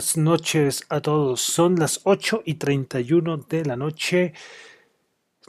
Buenas 0.00 0.16
noches 0.16 0.86
a 0.88 1.02
todos. 1.02 1.42
Son 1.42 1.76
las 1.76 2.00
8 2.04 2.44
y 2.46 2.54
31 2.54 3.36
de 3.36 3.66
la 3.66 3.76
noche 3.76 4.32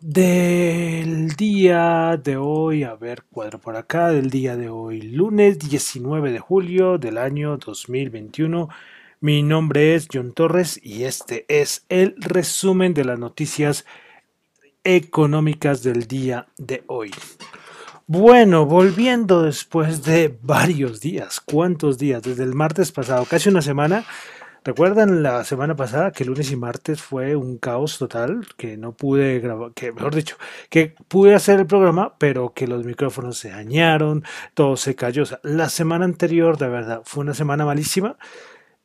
del 0.02 1.30
día 1.38 2.20
de 2.22 2.36
hoy. 2.36 2.84
A 2.84 2.96
ver, 2.96 3.24
cuadro 3.32 3.62
por 3.62 3.78
acá. 3.78 4.10
Del 4.10 4.30
día 4.30 4.58
de 4.58 4.68
hoy, 4.68 5.04
lunes 5.04 5.58
19 5.58 6.34
de 6.34 6.40
julio 6.40 6.98
del 6.98 7.18
año 7.18 7.56
2021. 7.56 8.68
Mi 9.22 9.42
nombre 9.42 9.96
es 9.96 10.10
John 10.12 10.34
Torres 10.34 10.78
y 10.84 11.06
este 11.06 11.46
es 11.48 11.86
el 11.88 12.16
resumen 12.18 12.94
de 12.94 13.06
las 13.06 13.18
noticias 13.18 13.86
económicas 14.84 15.82
del 15.82 16.08
día 16.08 16.48
de 16.58 16.84
hoy. 16.88 17.12
Bueno, 18.06 18.66
volviendo 18.66 19.44
después 19.44 20.04
de 20.04 20.38
varios 20.42 21.00
días, 21.00 21.40
¿cuántos 21.40 21.98
días? 21.98 22.22
Desde 22.22 22.44
el 22.44 22.54
martes 22.54 22.92
pasado, 22.92 23.24
casi 23.24 23.48
una 23.48 23.62
semana. 23.62 24.04
¿Recuerdan 24.64 25.24
la 25.24 25.44
semana 25.44 25.76
pasada 25.76 26.12
que 26.12 26.24
lunes 26.24 26.52
y 26.52 26.56
martes 26.56 27.02
fue 27.02 27.36
un 27.36 27.58
caos 27.58 27.98
total? 27.98 28.46
Que 28.58 28.78
no 28.78 28.92
pude 28.94 29.40
grabar, 29.40 29.74
que 29.74 29.92
mejor 29.92 30.14
dicho, 30.14 30.38
que 30.70 30.94
pude 31.08 31.34
hacer 31.34 31.60
el 31.60 31.66
programa, 31.66 32.16
pero 32.20 32.54
que 32.54 32.68
los 32.68 32.86
micrófonos 32.86 33.40
se 33.40 33.50
dañaron, 33.50 34.24
todo 34.54 34.78
se 34.78 34.94
cayó. 34.96 35.24
O 35.24 35.26
sea, 35.26 35.40
la 35.42 35.68
semana 35.68 36.06
anterior, 36.06 36.60
de 36.60 36.68
verdad, 36.68 37.02
fue 37.06 37.24
una 37.24 37.34
semana 37.34 37.66
malísima. 37.66 38.18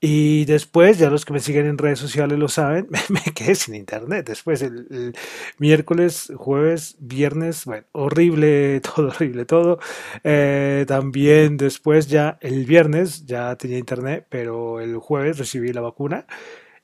Y 0.01 0.45
después, 0.45 0.99
ya 0.99 1.09
los 1.09 1.25
que 1.25 1.33
me 1.33 1.41
siguen 1.41 1.67
en 1.67 1.79
redes 1.79 1.99
sociales 1.99 2.39
lo 2.39 2.49
saben, 2.49 2.89
me, 3.09 3.21
quedé 3.35 3.55
sin 3.55 3.75
internet. 3.75 4.27
Después, 4.27 4.61
el, 4.63 5.15
miércoles, 5.59 6.33
jueves, 6.37 6.97
viernes, 7.01 7.65
bueno, 7.65 7.87
horrible, 7.93 8.81
todo 8.95 9.09
horrible, 9.09 9.47
todo. 9.47 9.79
Eh, 10.23 10.85
también 10.87 11.57
después, 11.57 12.09
ya 12.09 12.39
el 12.43 12.67
viernes, 12.67 13.25
ya 13.27 13.57
tenía 13.57 13.79
internet, 13.79 14.27
pero 14.29 14.81
el 14.81 14.97
jueves 14.99 15.39
recibí 15.39 15.73
la 15.73 15.81
vacuna 15.81 16.27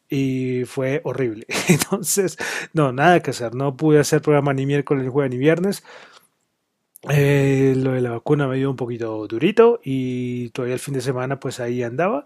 y 0.09 0.65
fue 0.67 1.01
horrible. 1.05 1.47
Entonces, 1.69 2.39
no, 2.73 2.93
nada 2.93 3.21
que 3.21 3.31
hacer. 3.31 3.55
No 3.55 3.77
pude 3.77 3.99
hacer 4.01 4.23
programa 4.23 4.55
ni 4.55 4.67
miércoles, 4.67 5.05
ni 5.05 5.11
jueves, 5.11 5.31
ni 5.31 5.39
viernes. 5.39 5.85
Eh, 7.11 7.75
lo 7.77 7.93
de 7.93 8.01
la 8.01 8.11
vacuna 8.11 8.47
me 8.47 8.57
dio 8.57 8.71
un 8.71 8.77
poquito 8.77 9.27
durito 9.27 9.81
y 9.83 10.51
todavía 10.51 10.75
el 10.75 10.81
fin 10.81 10.95
de 10.95 11.01
semana, 11.01 11.41
pues 11.41 11.61
ahí 11.61 11.83
andaba. 11.83 12.25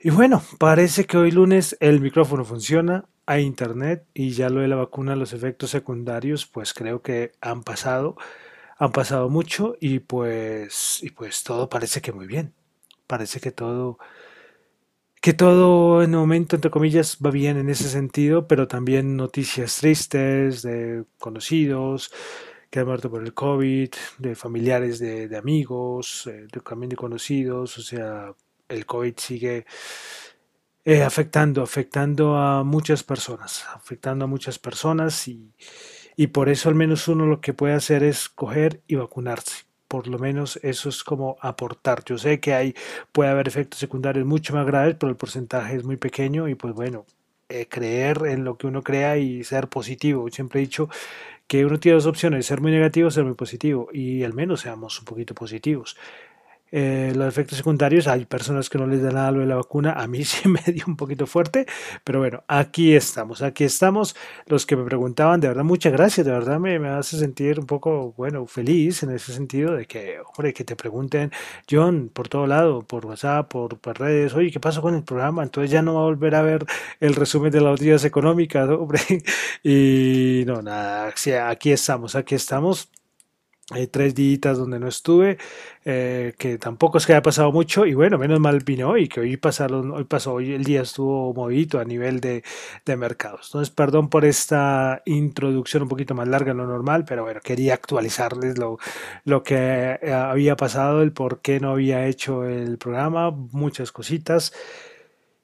Y 0.00 0.10
bueno, 0.10 0.42
parece 0.58 1.06
que 1.06 1.16
hoy 1.16 1.32
lunes 1.32 1.76
el 1.80 2.00
micrófono 2.00 2.44
funciona, 2.44 3.08
hay 3.26 3.42
internet 3.44 4.06
y 4.14 4.30
ya 4.30 4.48
lo 4.48 4.60
de 4.60 4.68
la 4.68 4.76
vacuna, 4.76 5.16
los 5.16 5.32
efectos 5.32 5.70
secundarios, 5.70 6.46
pues 6.46 6.72
creo 6.72 7.02
que 7.02 7.32
han 7.40 7.64
pasado, 7.64 8.16
han 8.78 8.92
pasado 8.92 9.28
mucho 9.28 9.76
y 9.80 9.98
pues, 10.00 11.00
y 11.02 11.10
pues 11.10 11.42
todo 11.42 11.68
parece 11.68 12.00
que 12.00 12.12
muy 12.12 12.26
bien. 12.28 12.54
Parece 13.08 13.40
que 13.40 13.50
todo, 13.52 13.98
que 15.20 15.32
todo 15.34 16.02
en 16.02 16.12
el 16.12 16.20
momento, 16.20 16.56
entre 16.56 16.70
comillas, 16.70 17.18
va 17.24 17.30
bien 17.30 17.56
en 17.56 17.68
ese 17.68 17.88
sentido, 17.88 18.46
pero 18.46 18.68
también 18.68 19.16
noticias 19.16 19.78
tristes 19.78 20.62
de 20.62 21.04
conocidos 21.18 22.12
que 22.70 22.80
han 22.80 22.86
muerto 22.86 23.10
por 23.10 23.24
el 23.24 23.34
COVID, 23.34 23.90
de 24.18 24.34
familiares 24.36 24.98
de, 25.00 25.36
amigos, 25.36 26.26
eh, 26.28 26.46
también 26.64 26.90
de 26.90 26.96
conocidos, 26.96 27.78
o 27.78 27.82
sea, 27.82 28.34
el 28.68 28.86
COVID 28.86 29.14
sigue 29.16 29.66
eh, 30.84 31.02
afectando, 31.02 31.62
afectando 31.62 32.36
a 32.36 32.64
muchas 32.64 33.02
personas, 33.02 33.64
afectando 33.74 34.24
a 34.24 34.28
muchas 34.28 34.58
personas 34.58 35.28
y, 35.28 35.52
y 36.16 36.28
por 36.28 36.48
eso 36.48 36.68
al 36.68 36.74
menos 36.74 37.08
uno 37.08 37.26
lo 37.26 37.40
que 37.40 37.54
puede 37.54 37.74
hacer 37.74 38.02
es 38.02 38.28
coger 38.28 38.82
y 38.86 38.94
vacunarse. 38.96 39.64
Por 39.86 40.06
lo 40.06 40.18
menos 40.18 40.58
eso 40.62 40.88
es 40.88 41.02
como 41.04 41.36
aportar. 41.40 42.04
Yo 42.04 42.18
sé 42.18 42.40
que 42.40 42.54
hay, 42.54 42.74
puede 43.12 43.30
haber 43.30 43.48
efectos 43.48 43.80
secundarios 43.80 44.26
mucho 44.26 44.54
más 44.54 44.66
graves, 44.66 44.96
pero 44.98 45.10
el 45.10 45.16
porcentaje 45.16 45.76
es 45.76 45.84
muy 45.84 45.96
pequeño 45.96 46.48
y 46.48 46.54
pues 46.54 46.74
bueno, 46.74 47.06
eh, 47.48 47.66
creer 47.68 48.22
en 48.26 48.44
lo 48.44 48.58
que 48.58 48.66
uno 48.66 48.82
crea 48.82 49.16
y 49.16 49.44
ser 49.44 49.68
positivo. 49.68 50.28
Siempre 50.30 50.60
he 50.60 50.64
dicho 50.64 50.90
que 51.46 51.64
uno 51.64 51.80
tiene 51.80 51.94
dos 51.94 52.06
opciones, 52.06 52.46
ser 52.46 52.60
muy 52.60 52.72
negativo 52.72 53.08
o 53.08 53.10
ser 53.10 53.24
muy 53.24 53.34
positivo 53.34 53.88
y 53.92 54.22
al 54.24 54.34
menos 54.34 54.60
seamos 54.60 54.98
un 54.98 55.06
poquito 55.06 55.34
positivos. 55.34 55.96
Eh, 56.70 57.12
los 57.14 57.26
efectos 57.28 57.58
secundarios, 57.58 58.06
hay 58.06 58.24
personas 58.26 58.68
que 58.68 58.78
no 58.78 58.86
les 58.86 59.02
da 59.02 59.10
nada 59.10 59.30
lo 59.30 59.40
de 59.40 59.46
la 59.46 59.56
vacuna, 59.56 59.92
a 59.92 60.06
mí 60.06 60.24
sí 60.24 60.48
me 60.48 60.60
dio 60.72 60.84
un 60.86 60.96
poquito 60.96 61.26
fuerte, 61.26 61.66
pero 62.04 62.18
bueno, 62.20 62.44
aquí 62.48 62.94
estamos, 62.94 63.42
aquí 63.42 63.64
estamos. 63.64 64.16
Los 64.46 64.66
que 64.66 64.76
me 64.76 64.84
preguntaban, 64.84 65.40
de 65.40 65.48
verdad, 65.48 65.64
muchas 65.64 65.92
gracias, 65.92 66.26
de 66.26 66.32
verdad 66.32 66.58
me, 66.58 66.78
me 66.78 66.88
hace 66.88 67.18
sentir 67.18 67.58
un 67.58 67.66
poco, 67.66 68.12
bueno, 68.16 68.46
feliz 68.46 69.02
en 69.02 69.10
ese 69.10 69.32
sentido 69.32 69.74
de 69.74 69.86
que, 69.86 70.18
hombre, 70.20 70.52
que 70.52 70.64
te 70.64 70.76
pregunten, 70.76 71.32
John, 71.70 72.10
por 72.12 72.28
todo 72.28 72.46
lado, 72.46 72.82
por 72.82 73.06
WhatsApp, 73.06 73.48
por, 73.50 73.78
redes, 73.98 74.34
oye, 74.34 74.50
¿qué 74.50 74.60
pasó 74.60 74.82
con 74.82 74.94
el 74.94 75.04
programa? 75.04 75.42
Entonces 75.42 75.70
ya 75.70 75.82
no 75.82 75.94
va 75.94 76.00
a 76.00 76.04
volver 76.04 76.34
a 76.34 76.42
ver 76.42 76.66
el 77.00 77.14
resumen 77.14 77.50
de 77.50 77.60
las 77.60 77.72
noticias 77.72 78.04
económicas, 78.04 78.68
hombre, 78.70 79.00
y 79.62 80.44
no, 80.46 80.62
nada, 80.62 81.12
aquí 81.48 81.72
estamos, 81.72 82.14
aquí 82.14 82.34
estamos 82.34 82.90
hay 83.70 83.86
tres 83.86 84.14
días 84.14 84.56
donde 84.56 84.78
no 84.78 84.88
estuve, 84.88 85.36
eh, 85.84 86.34
que 86.38 86.56
tampoco 86.56 86.96
es 86.96 87.06
que 87.06 87.12
haya 87.12 87.22
pasado 87.22 87.52
mucho, 87.52 87.84
y 87.84 87.92
bueno, 87.92 88.16
menos 88.16 88.40
mal 88.40 88.60
vino 88.60 88.88
hoy, 88.88 89.08
que 89.08 89.20
hoy 89.20 89.36
pasaron, 89.36 89.90
hoy 89.90 90.04
pasó, 90.04 90.34
hoy 90.34 90.54
el 90.54 90.64
día 90.64 90.82
estuvo 90.82 91.34
movido 91.34 91.78
a 91.78 91.84
nivel 91.84 92.20
de, 92.20 92.42
de, 92.86 92.96
mercados. 92.96 93.48
Entonces, 93.48 93.68
perdón 93.74 94.08
por 94.08 94.24
esta 94.24 95.02
introducción 95.04 95.82
un 95.82 95.88
poquito 95.90 96.14
más 96.14 96.26
larga 96.28 96.52
de 96.52 96.58
lo 96.58 96.66
normal, 96.66 97.04
pero 97.04 97.24
bueno, 97.24 97.40
quería 97.44 97.74
actualizarles 97.74 98.56
lo, 98.56 98.78
lo 99.24 99.42
que 99.42 99.98
eh, 100.00 100.12
había 100.12 100.56
pasado, 100.56 101.02
el 101.02 101.12
por 101.12 101.40
qué 101.42 101.60
no 101.60 101.72
había 101.72 102.06
hecho 102.06 102.44
el 102.44 102.78
programa, 102.78 103.30
muchas 103.30 103.92
cositas. 103.92 104.54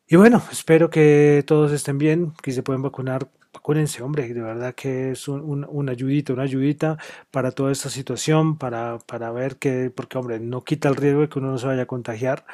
Y 0.07 0.17
bueno, 0.17 0.43
espero 0.51 0.91
que 0.91 1.45
todos 1.47 1.73
estén 1.73 1.99
bien, 1.99 2.33
que 2.43 2.53
se 2.53 2.63
pueden 2.63 2.83
vacunar 2.83 3.29
Acuérdense, 3.65 4.03
hombre, 4.03 4.29
de 4.29 4.43
verdad 4.43 4.75
que 4.75 5.13
es 5.13 5.27
un, 5.27 5.65
una 5.71 5.93
ayudita, 5.93 6.35
una 6.35 6.43
ayudita 6.43 6.99
para 7.31 7.51
toda 7.51 7.73
esta 7.73 7.89
situación, 7.89 8.59
para, 8.59 8.99
para 8.99 9.33
ver 9.33 9.57
que, 9.57 9.91
porque, 9.91 10.19
hombre, 10.19 10.39
no 10.39 10.63
quita 10.63 10.91
el 10.91 10.97
riesgo 10.97 11.23
de 11.23 11.31
que 11.31 11.39
uno 11.39 11.51
no 11.51 11.57
se 11.57 11.69
vaya 11.69 11.85
a 11.85 11.87
contagiar, 11.87 12.45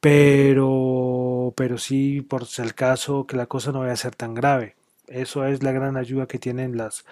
pero, 0.00 1.54
pero 1.56 1.78
sí, 1.78 2.22
por 2.22 2.46
el 2.58 2.74
caso, 2.74 3.26
que 3.28 3.36
la 3.36 3.46
cosa 3.46 3.70
no 3.70 3.80
vaya 3.80 3.92
a 3.92 3.96
ser 3.96 4.16
tan 4.16 4.34
grave. 4.34 4.74
Eso 5.06 5.46
es 5.46 5.62
la 5.62 5.70
gran 5.70 5.96
ayuda 5.96 6.26
que 6.26 6.40
tienen 6.40 6.76
las, 6.76 7.04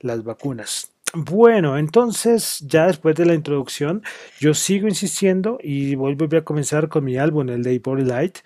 las 0.00 0.22
vacunas. 0.22 0.92
Bueno, 1.14 1.78
entonces 1.78 2.60
ya 2.66 2.86
después 2.88 3.14
de 3.16 3.26
la 3.26 3.34
introducción, 3.34 4.02
yo 4.38 4.54
sigo 4.54 4.88
insistiendo 4.88 5.58
y 5.62 5.94
vuelvo 5.94 6.26
a 6.36 6.42
comenzar 6.42 6.88
con 6.90 7.04
mi 7.04 7.16
álbum, 7.16 7.48
el 7.48 7.62
Day 7.62 7.78
Body 7.78 8.04
Light. 8.04 8.38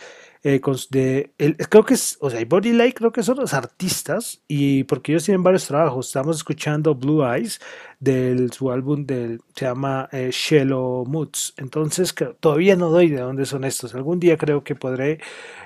Eh, 0.48 0.60
de, 0.90 1.32
creo 1.68 1.84
que 1.84 1.94
es, 1.94 2.18
o 2.20 2.30
sea, 2.30 2.44
Body 2.44 2.72
Light 2.72 2.96
creo 2.96 3.10
que 3.10 3.24
son 3.24 3.36
los 3.38 3.52
artistas 3.52 4.42
y 4.46 4.84
porque 4.84 5.10
ellos 5.10 5.24
tienen 5.24 5.42
varios 5.42 5.66
trabajos. 5.66 6.06
Estamos 6.06 6.36
escuchando 6.36 6.94
Blue 6.94 7.24
Eyes 7.24 7.58
del 7.98 8.52
su 8.52 8.70
álbum 8.70 9.04
del 9.04 9.40
se 9.56 9.64
llama 9.64 10.08
eh, 10.12 10.30
Moods. 10.64 11.54
Entonces 11.56 12.14
todavía 12.38 12.76
no 12.76 12.90
doy 12.90 13.10
de 13.10 13.22
dónde 13.22 13.44
son 13.44 13.64
estos. 13.64 13.96
Algún 13.96 14.20
día 14.20 14.36
creo 14.36 14.62
que 14.62 14.76
podré 14.76 15.18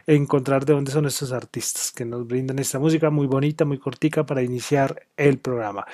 encontrar 0.06 0.64
de 0.64 0.72
dónde 0.72 0.92
son 0.92 1.04
estos 1.04 1.32
artistas 1.32 1.92
que 1.92 2.06
nos 2.06 2.26
brindan 2.26 2.58
esta 2.58 2.78
música 2.78 3.10
muy 3.10 3.26
bonita, 3.26 3.66
muy 3.66 3.76
cortica 3.76 4.24
para 4.24 4.42
iniciar 4.42 5.06
el 5.18 5.36
programa. 5.40 5.84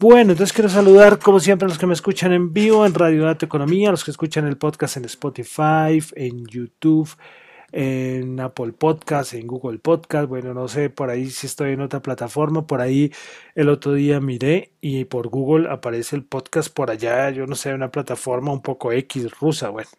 Bueno, 0.00 0.32
entonces 0.32 0.54
quiero 0.54 0.70
saludar 0.70 1.18
como 1.18 1.38
siempre 1.38 1.66
a 1.66 1.68
los 1.68 1.76
que 1.76 1.86
me 1.86 1.92
escuchan 1.92 2.32
en 2.32 2.54
vivo 2.54 2.86
en 2.86 2.94
Radio 2.94 3.24
Data 3.24 3.44
Economía, 3.44 3.90
a 3.90 3.90
los 3.90 4.04
que 4.04 4.10
escuchan 4.10 4.46
el 4.46 4.56
podcast 4.56 4.96
en 4.96 5.04
Spotify, 5.04 6.02
en 6.16 6.46
YouTube, 6.46 7.10
en 7.72 8.38
Apple 8.40 8.72
Podcast, 8.72 9.34
en 9.34 9.46
Google 9.46 9.78
Podcast, 9.78 10.28
bueno, 10.28 10.54
no 10.54 10.68
sé, 10.68 10.90
por 10.90 11.10
ahí 11.10 11.30
si 11.30 11.46
estoy 11.46 11.72
en 11.72 11.80
otra 11.80 12.00
plataforma, 12.00 12.66
por 12.66 12.80
ahí 12.80 13.12
el 13.54 13.68
otro 13.68 13.94
día 13.94 14.20
miré 14.20 14.72
y 14.80 15.04
por 15.06 15.28
Google 15.28 15.70
aparece 15.70 16.16
el 16.16 16.24
podcast 16.24 16.72
por 16.72 16.90
allá, 16.90 17.30
yo 17.30 17.46
no 17.46 17.54
sé, 17.56 17.74
una 17.74 17.90
plataforma 17.90 18.52
un 18.52 18.62
poco 18.62 18.92
X 18.92 19.30
rusa, 19.40 19.70
bueno, 19.70 19.90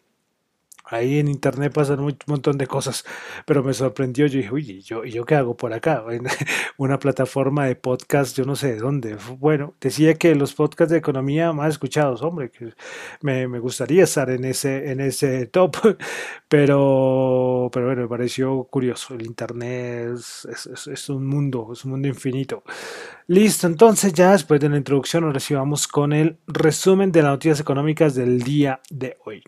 Ahí 0.86 1.18
en 1.18 1.28
internet 1.28 1.72
pasan 1.72 2.00
un 2.00 2.14
montón 2.26 2.58
de 2.58 2.66
cosas, 2.66 3.04
pero 3.46 3.62
me 3.62 3.72
sorprendió. 3.72 4.26
Yo 4.26 4.38
dije, 4.38 4.52
uy, 4.52 4.82
¿yo, 4.82 5.04
¿yo 5.04 5.24
qué 5.24 5.34
hago 5.34 5.56
por 5.56 5.72
acá? 5.72 6.04
Una 6.76 6.98
plataforma 6.98 7.66
de 7.66 7.74
podcast, 7.74 8.36
yo 8.36 8.44
no 8.44 8.54
sé 8.54 8.74
de 8.74 8.78
dónde. 8.80 9.16
Bueno, 9.38 9.74
decía 9.80 10.14
que 10.14 10.34
los 10.34 10.52
podcasts 10.54 10.92
de 10.92 10.98
economía 10.98 11.52
más 11.52 11.70
escuchados, 11.70 12.20
hombre, 12.22 12.50
que 12.50 12.74
me, 13.22 13.48
me 13.48 13.60
gustaría 13.60 14.04
estar 14.04 14.28
en 14.28 14.44
ese, 14.44 14.90
en 14.90 15.00
ese 15.00 15.46
top, 15.46 15.76
pero, 16.48 17.70
pero 17.72 17.86
bueno, 17.86 18.02
me 18.02 18.08
pareció 18.08 18.64
curioso. 18.64 19.14
El 19.14 19.24
internet 19.26 20.10
es, 20.14 20.46
es, 20.68 20.86
es 20.86 21.08
un 21.08 21.26
mundo, 21.26 21.70
es 21.72 21.84
un 21.86 21.92
mundo 21.92 22.08
infinito. 22.08 22.62
Listo, 23.26 23.66
entonces 23.66 24.12
ya 24.12 24.32
después 24.32 24.60
de 24.60 24.68
la 24.68 24.76
introducción, 24.76 25.24
ahora 25.24 25.40
sí 25.40 25.54
vamos 25.54 25.88
con 25.88 26.12
el 26.12 26.36
resumen 26.46 27.10
de 27.10 27.22
las 27.22 27.30
noticias 27.32 27.60
económicas 27.60 28.14
del 28.14 28.42
día 28.42 28.80
de 28.90 29.16
hoy. 29.24 29.42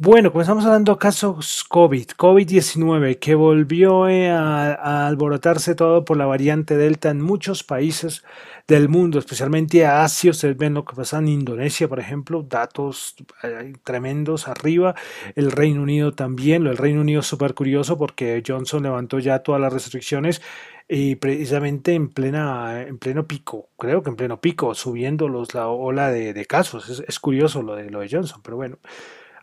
Bueno, 0.00 0.30
comenzamos 0.30 0.64
hablando 0.64 0.92
de 0.92 0.98
casos 0.98 1.64
COVID, 1.68 2.10
COVID-19, 2.10 3.18
que 3.18 3.34
volvió 3.34 4.08
eh, 4.08 4.30
a, 4.30 5.08
alborotarse 5.08 5.74
todo 5.74 6.04
por 6.04 6.16
la 6.16 6.24
variante 6.24 6.76
Delta 6.76 7.10
en 7.10 7.20
muchos 7.20 7.64
países 7.64 8.22
del 8.68 8.88
mundo, 8.88 9.18
especialmente 9.18 9.84
a 9.84 10.04
Asia. 10.04 10.30
Ustedes 10.30 10.56
ven 10.56 10.74
lo 10.74 10.84
que 10.84 10.94
pasa 10.94 11.18
en 11.18 11.26
Indonesia, 11.26 11.88
por 11.88 11.98
ejemplo, 11.98 12.44
datos 12.44 13.16
eh, 13.42 13.72
tremendos 13.82 14.46
arriba. 14.46 14.94
El 15.34 15.50
Reino 15.50 15.82
Unido 15.82 16.12
también, 16.12 16.68
el 16.68 16.76
Reino 16.76 17.00
Unido 17.00 17.18
es 17.18 17.26
súper 17.26 17.54
curioso 17.54 17.98
porque 17.98 18.40
Johnson 18.46 18.84
levantó 18.84 19.18
ya 19.18 19.40
todas 19.40 19.60
las 19.60 19.72
restricciones 19.72 20.40
y 20.88 21.16
precisamente 21.16 21.94
en 21.94 22.08
plena 22.08 22.82
en 22.82 22.98
pleno 22.98 23.26
pico, 23.26 23.70
creo 23.76 24.04
que 24.04 24.10
en 24.10 24.16
pleno 24.16 24.40
pico, 24.40 24.76
subiendo 24.76 25.26
los, 25.26 25.54
la 25.54 25.66
ola 25.66 26.10
de, 26.12 26.46
casos. 26.46 26.88
Es, 26.88 27.02
es, 27.04 27.18
curioso 27.18 27.62
lo 27.62 27.74
de, 27.74 27.90
lo 27.90 27.98
de 27.98 28.08
Johnson, 28.08 28.40
pero 28.44 28.56
bueno. 28.56 28.78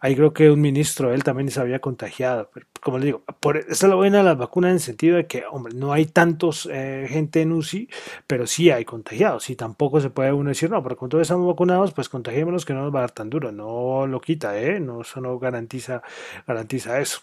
Ahí 0.06 0.16
creo 0.16 0.34
que 0.34 0.52
un 0.52 0.62
ministro, 0.62 1.12
él 1.16 1.24
también 1.24 1.50
se 1.50 1.60
había 1.60 1.80
contagiado. 1.80 2.52
Pero, 2.54 2.68
como 2.80 3.00
le 3.00 3.07
digo, 3.07 3.24
por, 3.40 3.57
esa 3.57 3.72
es 3.72 3.84
la 3.90 3.96
buena 3.96 4.19
de 4.19 4.24
las 4.24 4.38
vacunas 4.38 4.69
en 4.69 4.75
el 4.75 4.80
sentido 4.80 5.18
de 5.18 5.25
que, 5.25 5.46
hombre, 5.50 5.74
no 5.74 5.94
hay 5.94 6.06
tantos 6.06 6.69
eh, 6.72 7.07
gente 7.10 7.42
en 7.42 7.52
UCI, 7.52 7.90
pero 8.28 8.46
sí 8.46 8.69
hay 8.69 8.86
contagiados. 8.86 9.50
Y 9.50 9.56
tampoco 9.56 10.00
se 10.00 10.12
puede 10.12 10.31
uno 10.31 10.50
decir, 10.50 10.69
no, 10.69 10.84
pero 10.84 10.96
con 10.96 11.10
todos 11.10 11.24
estamos 11.24 11.48
vacunados, 11.48 11.92
pues 11.92 12.07
contagiémonos 12.07 12.66
que 12.66 12.75
no 12.75 12.84
nos 12.84 12.94
va 12.94 13.00
a 13.00 13.02
dar 13.02 13.12
tan 13.13 13.31
duro. 13.31 13.52
No 13.52 14.06
lo 14.06 14.22
quita, 14.22 14.56
¿eh? 14.62 14.80
No, 14.80 15.02
eso 15.02 15.22
no 15.22 15.40
garantiza, 15.40 16.04
garantiza 16.46 17.00
eso. 17.00 17.22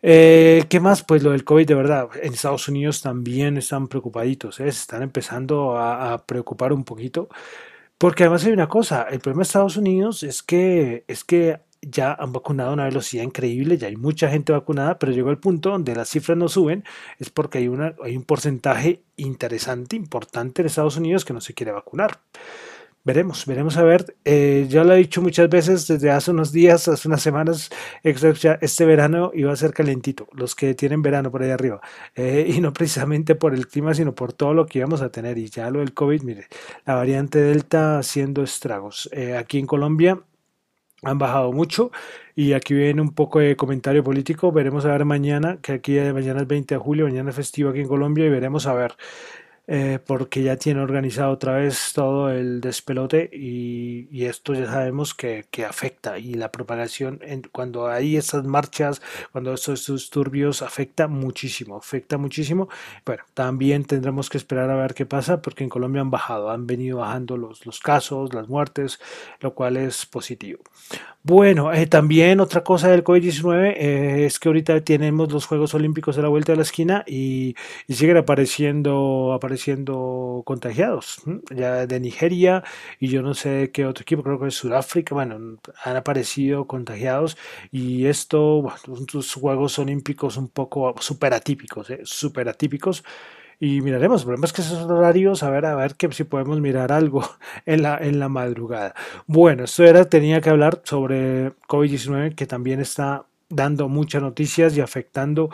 Eh, 0.00 0.64
¿Qué 0.70 0.80
más? 0.80 1.02
Pues 1.02 1.22
lo 1.22 1.32
del 1.32 1.44
COVID, 1.44 1.66
de 1.66 1.74
verdad, 1.74 2.08
en 2.22 2.32
Estados 2.32 2.66
Unidos 2.68 3.02
también 3.02 3.58
están 3.58 3.88
preocupaditos, 3.88 4.58
¿eh? 4.60 4.72
se 4.72 4.80
están 4.80 5.02
empezando 5.02 5.76
a, 5.76 6.14
a 6.14 6.24
preocupar 6.24 6.72
un 6.72 6.84
poquito. 6.84 7.28
Porque 7.98 8.24
además 8.24 8.44
hay 8.46 8.52
una 8.52 8.68
cosa, 8.68 9.02
el 9.10 9.20
problema 9.20 9.40
de 9.40 9.48
Estados 9.48 9.76
Unidos 9.76 10.22
es 10.22 10.42
que, 10.42 11.04
es 11.08 11.22
que 11.24 11.60
ya 11.88 12.14
han 12.14 12.32
vacunado 12.32 12.70
a 12.70 12.74
una 12.74 12.84
velocidad 12.84 13.22
increíble, 13.22 13.78
ya 13.78 13.88
hay 13.88 13.96
mucha 13.96 14.28
gente 14.28 14.52
vacunada, 14.52 14.98
pero 14.98 15.12
llegó 15.12 15.30
el 15.30 15.38
punto 15.38 15.70
donde 15.70 15.94
las 15.94 16.08
cifras 16.08 16.36
no 16.36 16.48
suben, 16.48 16.84
es 17.18 17.30
porque 17.30 17.58
hay, 17.58 17.68
una, 17.68 17.94
hay 18.02 18.16
un 18.16 18.24
porcentaje 18.24 19.02
interesante, 19.16 19.96
importante 19.96 20.62
en 20.62 20.66
Estados 20.66 20.96
Unidos 20.96 21.24
que 21.24 21.32
no 21.32 21.40
se 21.40 21.54
quiere 21.54 21.72
vacunar. 21.72 22.20
Veremos, 23.06 23.46
veremos 23.46 23.76
a 23.76 23.84
ver. 23.84 24.16
Eh, 24.24 24.66
ya 24.68 24.82
lo 24.82 24.92
he 24.92 24.96
dicho 24.96 25.22
muchas 25.22 25.48
veces 25.48 25.86
desde 25.86 26.10
hace 26.10 26.32
unos 26.32 26.50
días, 26.50 26.88
hace 26.88 27.06
unas 27.06 27.22
semanas, 27.22 27.70
este 28.02 28.84
verano 28.84 29.30
iba 29.32 29.52
a 29.52 29.56
ser 29.56 29.72
calentito, 29.72 30.26
los 30.32 30.56
que 30.56 30.74
tienen 30.74 31.02
verano 31.02 31.30
por 31.30 31.40
ahí 31.40 31.50
arriba. 31.50 31.80
Eh, 32.16 32.52
y 32.56 32.60
no 32.60 32.72
precisamente 32.72 33.36
por 33.36 33.54
el 33.54 33.68
clima, 33.68 33.94
sino 33.94 34.12
por 34.12 34.32
todo 34.32 34.54
lo 34.54 34.66
que 34.66 34.80
íbamos 34.80 35.02
a 35.02 35.10
tener. 35.10 35.38
Y 35.38 35.48
ya 35.48 35.70
lo 35.70 35.78
del 35.78 35.94
COVID, 35.94 36.22
mire, 36.22 36.48
la 36.84 36.96
variante 36.96 37.38
Delta 37.38 38.00
haciendo 38.00 38.42
estragos. 38.42 39.08
Eh, 39.12 39.36
aquí 39.36 39.60
en 39.60 39.66
Colombia 39.66 40.20
han 41.02 41.18
bajado 41.18 41.52
mucho 41.52 41.90
y 42.34 42.52
aquí 42.52 42.74
viene 42.74 43.00
un 43.00 43.12
poco 43.14 43.40
de 43.40 43.56
comentario 43.56 44.02
político. 44.04 44.52
Veremos 44.52 44.84
a 44.84 44.92
ver 44.92 45.04
mañana, 45.04 45.58
que 45.62 45.72
aquí 45.72 45.98
mañana 45.98 46.42
es 46.42 46.46
20 46.46 46.74
de 46.74 46.78
julio, 46.78 47.06
mañana 47.06 47.30
es 47.30 47.36
festivo 47.36 47.70
aquí 47.70 47.80
en 47.80 47.88
Colombia 47.88 48.26
y 48.26 48.30
veremos 48.30 48.66
a 48.66 48.74
ver 48.74 48.96
eh, 49.68 49.98
porque 50.06 50.44
ya 50.44 50.56
tiene 50.56 50.80
organizado 50.80 51.32
otra 51.32 51.54
vez 51.54 51.90
todo 51.92 52.30
el 52.30 52.60
despelote 52.60 53.28
y, 53.32 54.06
y 54.12 54.26
esto 54.26 54.54
ya 54.54 54.66
sabemos 54.66 55.12
que, 55.12 55.46
que, 55.50 55.64
afecta 55.64 56.20
y 56.20 56.34
la 56.34 56.52
propagación 56.52 57.18
en, 57.22 57.42
cuando 57.50 57.88
hay 57.88 58.16
estas 58.16 58.44
marchas, 58.44 59.02
cuando 59.32 59.52
estos 59.52 59.88
disturbios 59.88 60.62
afecta 60.62 61.08
muchísimo, 61.08 61.76
afecta 61.76 62.16
muchísimo. 62.16 62.68
Bueno, 63.04 63.24
también 63.34 63.84
tendremos 63.84 64.30
que 64.30 64.38
esperar 64.38 64.70
a 64.70 64.76
ver 64.76 64.94
qué 64.94 65.04
pasa 65.04 65.42
porque 65.42 65.64
en 65.64 65.70
Colombia 65.70 66.00
han 66.00 66.12
bajado, 66.12 66.50
han 66.50 66.68
venido 66.68 66.98
bajando 66.98 67.36
los, 67.36 67.66
los 67.66 67.80
casos, 67.80 68.32
las 68.34 68.48
muertes, 68.48 69.00
lo 69.40 69.54
cual 69.54 69.76
es 69.78 70.06
positivo. 70.06 70.60
Bueno, 71.24 71.72
eh, 71.72 71.88
también 71.88 72.38
otra 72.38 72.62
cosa 72.62 72.88
del 72.88 73.02
COVID-19 73.02 73.74
eh, 73.76 74.26
es 74.26 74.38
que 74.38 74.48
ahorita 74.48 74.80
tenemos 74.82 75.32
los 75.32 75.44
Juegos 75.44 75.74
Olímpicos 75.74 76.16
a 76.18 76.22
la 76.22 76.28
vuelta 76.28 76.52
de 76.52 76.56
la 76.56 76.62
esquina 76.62 77.02
y, 77.04 77.56
y 77.88 77.94
siguen 77.94 78.16
apareciendo, 78.16 79.32
apareciendo 79.34 79.55
siendo 79.56 80.42
contagiados, 80.44 81.22
ya 81.54 81.86
de 81.86 82.00
Nigeria 82.00 82.64
y 83.00 83.08
yo 83.08 83.22
no 83.22 83.34
sé 83.34 83.70
qué 83.72 83.86
otro 83.86 84.02
equipo, 84.02 84.22
creo 84.22 84.38
que 84.38 84.48
es 84.48 84.54
Sudáfrica, 84.54 85.14
bueno, 85.14 85.58
han 85.84 85.96
aparecido 85.96 86.66
contagiados 86.66 87.36
y 87.70 88.06
esto, 88.06 88.62
bueno, 88.62 88.78
los 89.12 89.34
Juegos 89.34 89.78
Olímpicos 89.78 90.36
un 90.36 90.48
poco 90.48 90.94
super 91.00 91.34
atípicos, 91.34 91.90
¿eh? 91.90 92.00
super 92.04 92.48
atípicos 92.48 93.04
y 93.58 93.80
miraremos. 93.80 94.22
El 94.22 94.26
problema 94.26 94.46
es 94.46 94.52
que 94.52 94.62
esos 94.62 94.84
horarios, 94.84 95.42
a 95.42 95.50
ver, 95.50 95.66
a 95.66 95.74
ver 95.74 95.94
que 95.94 96.10
si 96.12 96.24
podemos 96.24 96.60
mirar 96.60 96.92
algo 96.92 97.22
en 97.66 97.82
la, 97.82 97.98
en 97.98 98.18
la 98.18 98.28
madrugada. 98.28 98.94
Bueno, 99.26 99.64
esto 99.64 99.84
era, 99.84 100.04
tenía 100.06 100.40
que 100.40 100.50
hablar 100.50 100.82
sobre 100.84 101.52
COVID-19 101.68 102.34
que 102.34 102.46
también 102.46 102.80
está 102.80 103.26
dando 103.48 103.88
muchas 103.88 104.22
noticias 104.22 104.76
y 104.76 104.80
afectando, 104.80 105.50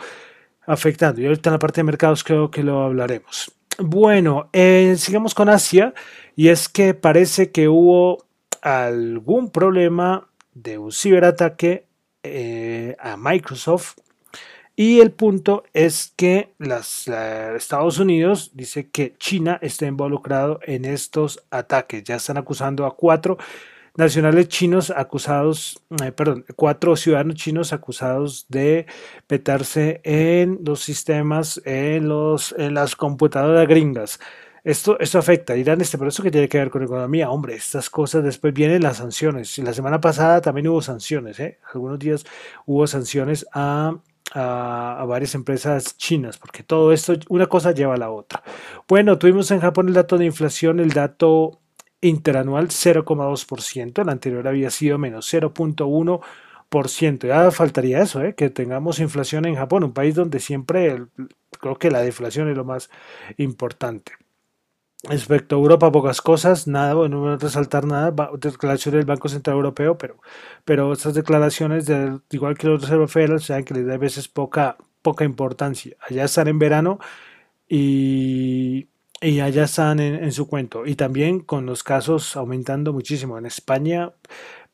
afectando. 0.65 1.21
Y 1.21 1.25
ahorita 1.27 1.49
en 1.49 1.53
la 1.53 1.59
parte 1.59 1.81
de 1.81 1.85
mercados 1.85 2.23
creo 2.23 2.51
que 2.51 2.63
lo 2.63 2.83
hablaremos. 2.83 3.51
Bueno, 3.79 4.49
eh, 4.53 4.95
sigamos 4.97 5.33
con 5.33 5.49
Asia 5.49 5.93
y 6.35 6.49
es 6.49 6.69
que 6.69 6.93
parece 6.93 7.51
que 7.51 7.67
hubo 7.67 8.23
algún 8.61 9.49
problema 9.49 10.29
de 10.53 10.77
un 10.77 10.91
ciberataque 10.91 11.87
eh, 12.21 12.95
a 12.99 13.17
Microsoft 13.17 13.95
y 14.75 14.99
el 14.99 15.11
punto 15.11 15.63
es 15.73 16.13
que 16.15 16.53
las, 16.57 17.07
Estados 17.07 17.99
Unidos 17.99 18.51
dice 18.53 18.89
que 18.89 19.15
China 19.17 19.59
está 19.61 19.85
involucrado 19.85 20.59
en 20.63 20.85
estos 20.85 21.43
ataques. 21.51 22.03
Ya 22.03 22.15
están 22.15 22.37
acusando 22.37 22.85
a 22.85 22.95
cuatro 22.95 23.37
nacionales 23.95 24.47
chinos 24.47 24.89
acusados, 24.89 25.79
eh, 26.03 26.11
perdón, 26.11 26.45
cuatro 26.55 26.95
ciudadanos 26.95 27.35
chinos 27.35 27.73
acusados 27.73 28.45
de 28.49 28.85
petarse 29.27 30.01
en 30.03 30.59
los 30.65 30.81
sistemas, 30.81 31.61
en, 31.65 32.07
los, 32.07 32.55
las 32.57 32.95
computadoras 32.95 33.67
gringas. 33.67 34.19
Esto, 34.63 34.97
esto 34.99 35.19
afecta. 35.19 35.53
Dirán, 35.53 35.81
este, 35.81 35.97
pero 35.97 36.09
eso 36.09 36.23
que 36.23 36.31
tiene 36.31 36.47
que 36.47 36.57
ver 36.57 36.69
con 36.69 36.83
economía. 36.83 37.29
Hombre, 37.29 37.55
estas 37.55 37.89
cosas 37.89 38.23
después 38.23 38.53
vienen 38.53 38.81
las 38.81 38.97
sanciones. 38.97 39.57
La 39.59 39.73
semana 39.73 39.99
pasada 39.99 40.39
también 40.41 40.67
hubo 40.69 40.81
sanciones, 40.81 41.39
¿eh? 41.39 41.59
Algunos 41.73 41.99
días 41.99 42.25
hubo 42.65 42.87
sanciones 42.87 43.45
a, 43.51 43.97
a, 44.33 45.01
a, 45.01 45.05
varias 45.05 45.35
empresas 45.35 45.97
chinas, 45.97 46.37
porque 46.37 46.63
todo 46.63 46.93
esto, 46.93 47.13
una 47.27 47.47
cosa 47.47 47.73
lleva 47.73 47.95
a 47.95 47.97
la 47.97 48.09
otra. 48.09 48.41
Bueno, 48.87 49.17
tuvimos 49.19 49.51
en 49.51 49.59
Japón 49.59 49.89
el 49.89 49.93
dato 49.95 50.17
de 50.17 50.25
inflación, 50.25 50.79
el 50.79 50.91
dato 50.91 51.59
interanual 52.03 52.67
0,2%, 52.67 54.01
el 54.01 54.09
anterior 54.09 54.47
había 54.47 54.69
sido 54.69 54.97
menos 54.97 55.33
0.1%. 55.33 57.27
Ya 57.27 57.51
faltaría 57.51 58.01
eso, 58.01 58.21
¿eh? 58.21 58.35
que 58.35 58.49
tengamos 58.49 58.99
inflación 58.99 59.45
en 59.45 59.55
Japón, 59.55 59.83
un 59.83 59.93
país 59.93 60.15
donde 60.15 60.39
siempre 60.39 61.03
creo 61.59 61.77
que 61.77 61.91
la 61.91 62.01
deflación 62.01 62.49
es 62.49 62.57
lo 62.57 62.65
más 62.65 62.89
importante. 63.37 64.13
Respecto 65.03 65.55
a 65.55 65.59
Europa, 65.59 65.91
pocas 65.91 66.21
cosas, 66.21 66.65
nada, 66.65 66.93
bueno, 66.93 67.17
no 67.17 67.23
voy 67.23 67.33
a 67.33 67.37
resaltar 67.37 67.85
nada, 67.85 68.13
declaraciones 68.39 68.99
del 68.99 69.05
Banco 69.05 69.27
Central 69.27 69.57
Europeo, 69.57 69.97
pero, 69.97 70.17
pero 70.63 70.93
estas 70.93 71.13
declaraciones, 71.13 71.85
de, 71.85 72.19
igual 72.31 72.57
que 72.57 72.67
los 72.67 72.81
Reserva 72.81 73.07
Federal, 73.09 73.41
saben 73.41 73.65
que 73.65 73.73
les 73.73 73.85
da 73.85 73.95
a 73.95 73.97
veces 73.97 74.29
poca, 74.29 74.77
poca 75.01 75.25
importancia. 75.25 75.97
Allá 76.09 76.23
están 76.23 76.47
en 76.47 76.57
verano 76.57 76.99
y, 77.67 78.87
y 79.23 79.39
allá 79.39 79.63
están 79.63 79.99
en, 79.99 80.31
su 80.31 80.47
cuento. 80.47 80.85
Y 80.85 80.95
también 80.95 81.39
con 81.39 81.65
los 81.65 81.83
casos 81.83 82.35
aumentando 82.35 82.93
muchísimo. 82.93 83.37
En 83.37 83.45
España, 83.45 84.11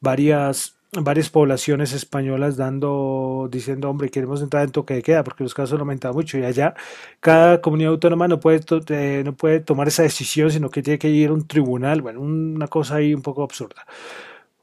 varias 0.01 0.75
varias 0.91 1.29
poblaciones 1.29 1.93
españolas 1.93 2.57
dando, 2.57 3.47
diciendo, 3.51 3.91
hombre, 3.91 4.09
queremos 4.09 4.41
entrar 4.41 4.63
en 4.63 4.71
toque 4.71 4.95
de 4.95 5.03
queda 5.03 5.23
porque 5.23 5.43
los 5.43 5.53
casos 5.53 5.73
han 5.73 5.81
aumentado 5.81 6.15
mucho 6.15 6.39
y 6.39 6.43
allá 6.43 6.73
cada 7.19 7.61
comunidad 7.61 7.91
autónoma 7.91 8.27
no 8.27 8.39
puede, 8.39 8.61
eh, 8.89 9.21
no 9.23 9.33
puede 9.33 9.59
tomar 9.59 9.87
esa 9.87 10.01
decisión, 10.01 10.49
sino 10.49 10.71
que 10.71 10.81
tiene 10.81 10.97
que 10.97 11.09
ir 11.09 11.29
a 11.29 11.33
un 11.33 11.47
tribunal, 11.47 12.01
bueno, 12.01 12.21
una 12.21 12.67
cosa 12.67 12.95
ahí 12.95 13.13
un 13.13 13.21
poco 13.21 13.43
absurda. 13.43 13.85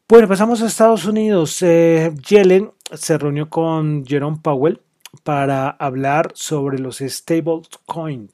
Bueno, 0.08 0.28
pasamos 0.28 0.62
a 0.62 0.66
Estados 0.66 1.04
Unidos. 1.04 1.62
Eh, 1.62 2.12
Yellen 2.28 2.72
se 2.92 3.18
reunió 3.18 3.48
con 3.48 4.04
Jerome 4.04 4.38
Powell 4.42 4.80
para 5.22 5.70
hablar 5.70 6.32
sobre 6.34 6.78
los 6.78 6.98
stablecoins. 6.98 8.30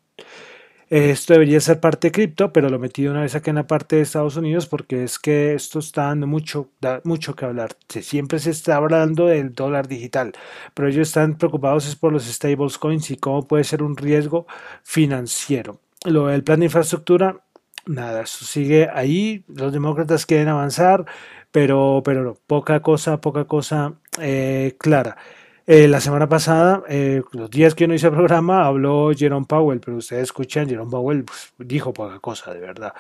Esto 0.92 1.32
debería 1.32 1.58
ser 1.58 1.80
parte 1.80 2.08
de 2.08 2.12
cripto, 2.12 2.52
pero 2.52 2.68
lo 2.68 2.78
metí 2.78 3.06
una 3.06 3.22
vez 3.22 3.34
aquí 3.34 3.48
en 3.48 3.56
la 3.56 3.66
parte 3.66 3.96
de 3.96 4.02
Estados 4.02 4.36
Unidos 4.36 4.66
porque 4.66 5.04
es 5.04 5.18
que 5.18 5.54
esto 5.54 5.78
está 5.78 6.08
dando 6.08 6.26
mucho, 6.26 6.68
da 6.82 7.00
mucho 7.04 7.34
que 7.34 7.46
hablar. 7.46 7.78
Siempre 7.88 8.38
se 8.38 8.50
está 8.50 8.76
hablando 8.76 9.24
del 9.24 9.54
dólar 9.54 9.88
digital, 9.88 10.34
pero 10.74 10.88
ellos 10.88 11.08
están 11.08 11.38
preocupados 11.38 11.86
es 11.86 11.96
por 11.96 12.12
los 12.12 12.26
stablecoins 12.26 13.10
y 13.10 13.16
cómo 13.16 13.48
puede 13.48 13.64
ser 13.64 13.82
un 13.82 13.96
riesgo 13.96 14.46
financiero. 14.82 15.80
Lo 16.04 16.26
del 16.26 16.44
plan 16.44 16.60
de 16.60 16.66
infraestructura, 16.66 17.40
nada, 17.86 18.24
eso 18.24 18.44
sigue 18.44 18.90
ahí. 18.92 19.46
Los 19.48 19.72
demócratas 19.72 20.26
quieren 20.26 20.48
avanzar, 20.48 21.06
pero, 21.50 22.02
pero 22.04 22.36
poca 22.46 22.82
cosa, 22.82 23.18
poca 23.18 23.46
cosa 23.46 23.94
eh, 24.20 24.76
clara. 24.78 25.16
Eh, 25.66 25.86
la 25.86 26.00
semana 26.00 26.28
pasada, 26.28 26.82
eh, 26.88 27.22
los 27.32 27.48
días 27.48 27.74
que 27.74 27.82
yo 27.84 27.88
no 27.88 27.94
hice 27.94 28.08
el 28.08 28.12
programa, 28.14 28.66
habló 28.66 29.12
Jerome 29.16 29.46
Powell, 29.46 29.80
pero 29.80 29.96
ustedes 29.98 30.24
escuchan, 30.24 30.68
Jerome 30.68 30.90
Powell 30.90 31.24
pues, 31.24 31.52
dijo 31.58 31.92
poca 31.92 32.18
cosa, 32.18 32.52
de 32.52 32.60
verdad. 32.60 32.92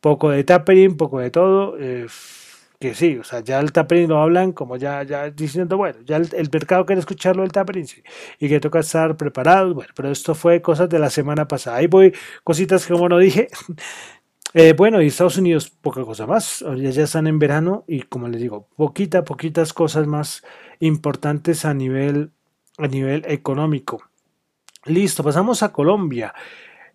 Poco 0.00 0.30
de 0.30 0.44
tapering, 0.44 0.96
poco 0.96 1.18
de 1.20 1.30
todo. 1.30 1.76
que 2.78 2.94
sí, 2.94 3.16
o 3.18 3.24
sea, 3.24 3.40
ya 3.40 3.58
el 3.60 3.72
tapering 3.72 4.08
lo 4.08 4.20
hablan 4.20 4.52
como 4.52 4.76
ya, 4.76 5.02
ya 5.02 5.30
diciendo, 5.30 5.76
bueno, 5.78 5.98
ya 6.04 6.16
el, 6.16 6.50
mercado 6.52 6.84
quiere 6.86 7.00
escucharlo 7.00 7.42
el 7.42 7.50
tapering, 7.50 7.86
sí, 7.86 8.02
y 8.38 8.48
que 8.48 8.60
toca 8.60 8.80
estar 8.80 9.16
preparados, 9.16 9.74
bueno, 9.74 9.92
pero 9.96 10.10
esto 10.10 10.34
fue 10.34 10.60
cosas 10.62 10.88
de 10.88 10.98
la 10.98 11.10
semana 11.10 11.48
pasada. 11.48 11.78
Ahí 11.78 11.86
voy, 11.86 12.14
cositas 12.44 12.86
que 12.86 12.92
como 12.92 13.08
no 13.08 13.18
dije, 13.18 13.48
eh, 14.58 14.72
bueno, 14.72 15.02
y 15.02 15.08
Estados 15.08 15.36
Unidos, 15.36 15.68
poca 15.68 16.02
cosa 16.02 16.26
más. 16.26 16.64
Ya, 16.78 16.88
ya 16.88 17.04
están 17.04 17.26
en 17.26 17.38
verano 17.38 17.84
y 17.86 18.00
como 18.04 18.26
les 18.26 18.40
digo, 18.40 18.68
poquita, 18.74 19.22
poquitas 19.22 19.74
cosas 19.74 20.06
más 20.06 20.42
importantes 20.80 21.66
a 21.66 21.74
nivel, 21.74 22.30
a 22.78 22.88
nivel 22.88 23.22
económico. 23.28 24.02
Listo, 24.86 25.22
pasamos 25.22 25.62
a 25.62 25.72
Colombia. 25.72 26.32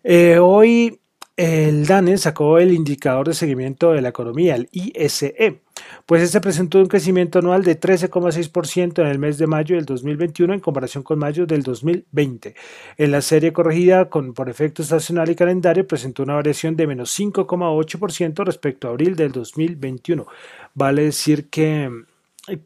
Eh, 0.02 0.38
hoy 0.40 0.98
el 1.36 1.86
DANE 1.86 2.18
sacó 2.18 2.58
el 2.58 2.72
indicador 2.72 3.28
de 3.28 3.34
seguimiento 3.34 3.92
de 3.92 4.02
la 4.02 4.08
economía, 4.08 4.56
el 4.56 4.68
ISE, 4.72 5.62
pues 6.06 6.22
este 6.22 6.40
presentó 6.40 6.78
un 6.78 6.86
crecimiento 6.86 7.38
anual 7.38 7.64
de 7.64 7.78
13,6% 7.78 9.00
en 9.00 9.06
el 9.06 9.18
mes 9.18 9.38
de 9.38 9.46
mayo 9.46 9.76
del 9.76 9.84
2021 9.84 10.54
en 10.54 10.60
comparación 10.60 11.02
con 11.02 11.18
mayo 11.18 11.46
del 11.46 11.62
2020. 11.62 12.54
En 12.98 13.10
la 13.10 13.22
serie 13.22 13.52
corregida 13.52 14.08
con, 14.08 14.34
por 14.34 14.48
efecto 14.48 14.82
estacional 14.82 15.30
y 15.30 15.34
calendario 15.34 15.86
presentó 15.86 16.22
una 16.22 16.34
variación 16.34 16.76
de 16.76 16.86
menos 16.86 17.18
5,8% 17.18 18.44
respecto 18.44 18.88
a 18.88 18.90
abril 18.90 19.16
del 19.16 19.32
2021. 19.32 20.26
Vale 20.74 21.04
decir 21.04 21.48
que, 21.48 21.90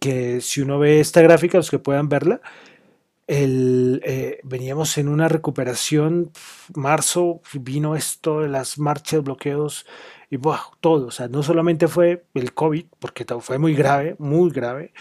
que 0.01 0.41
si 0.41 0.61
uno 0.61 0.79
ve 0.79 1.01
esta 1.01 1.23
gráfica, 1.23 1.59
los 1.59 1.71
que 1.71 1.79
puedan 1.79 2.09
verla, 2.09 2.41
el, 3.27 4.01
eh, 4.05 4.39
veníamos 4.45 4.99
en 4.99 5.09
una 5.09 5.29
recuperación, 5.29 6.31
marzo 6.75 7.41
vino 7.55 7.97
esto 7.97 8.41
de 8.41 8.49
las 8.49 8.79
marchas, 8.79 9.23
bloqueos 9.23 9.85
y 10.31 10.39
todo, 10.81 11.07
o 11.07 11.11
sea, 11.11 11.29
no 11.29 11.43
solamente 11.43 11.87
fue 11.89 12.25
el 12.35 12.53
COVID, 12.53 12.87
porque 12.99 13.25
fue 13.41 13.59
muy 13.59 13.75
grave, 13.75 14.17
muy 14.19 14.51
grave, 14.51 14.93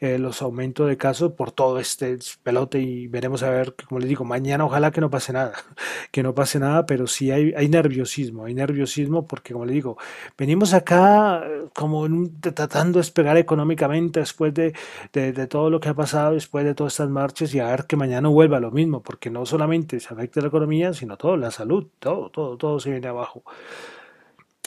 eh, 0.00 0.18
los 0.18 0.42
aumentos 0.42 0.86
de 0.88 0.98
casos 0.98 1.32
por 1.32 1.52
todo 1.52 1.78
este 1.78 2.18
pelote 2.42 2.78
y 2.80 3.06
veremos 3.06 3.42
a 3.42 3.48
ver, 3.48 3.74
como 3.88 4.00
les 4.00 4.08
digo, 4.10 4.24
mañana 4.24 4.66
ojalá 4.66 4.90
que 4.90 5.00
no 5.00 5.08
pase 5.08 5.32
nada, 5.32 5.54
que 6.12 6.22
no 6.22 6.34
pase 6.34 6.58
nada, 6.58 6.84
pero 6.84 7.06
sí 7.06 7.30
hay, 7.30 7.54
hay 7.56 7.68
nerviosismo, 7.68 8.44
hay 8.44 8.52
nerviosismo 8.52 9.26
porque 9.26 9.54
como 9.54 9.64
les 9.64 9.74
digo, 9.74 9.96
venimos 10.36 10.74
acá 10.74 11.42
eh, 11.46 11.68
como 11.72 12.06
tratando 12.40 12.98
de 12.98 13.00
despegar 13.00 13.38
económicamente 13.38 14.20
después 14.20 14.52
de, 14.52 14.74
de, 15.14 15.32
de, 15.32 15.46
todo 15.46 15.70
lo 15.70 15.80
que 15.80 15.88
ha 15.88 15.94
pasado, 15.94 16.34
después 16.34 16.64
de 16.66 16.74
todas 16.74 16.92
estas 16.92 17.08
marchas 17.08 17.54
y 17.54 17.60
a 17.60 17.68
ver 17.70 17.86
que 17.86 17.96
mañana 17.96 18.28
vuelva 18.28 18.60
lo 18.60 18.70
mismo, 18.70 19.02
porque 19.02 19.30
no 19.30 19.46
solamente 19.46 20.00
se 20.00 20.12
afecta 20.12 20.42
la 20.42 20.48
economía, 20.48 20.92
sino 20.92 21.16
todo, 21.16 21.36
la 21.38 21.50
salud, 21.50 21.86
todo, 21.98 22.30
todo, 22.30 22.58
todo 22.58 22.78
se 22.80 22.90
viene 22.90 23.08
abajo. 23.08 23.42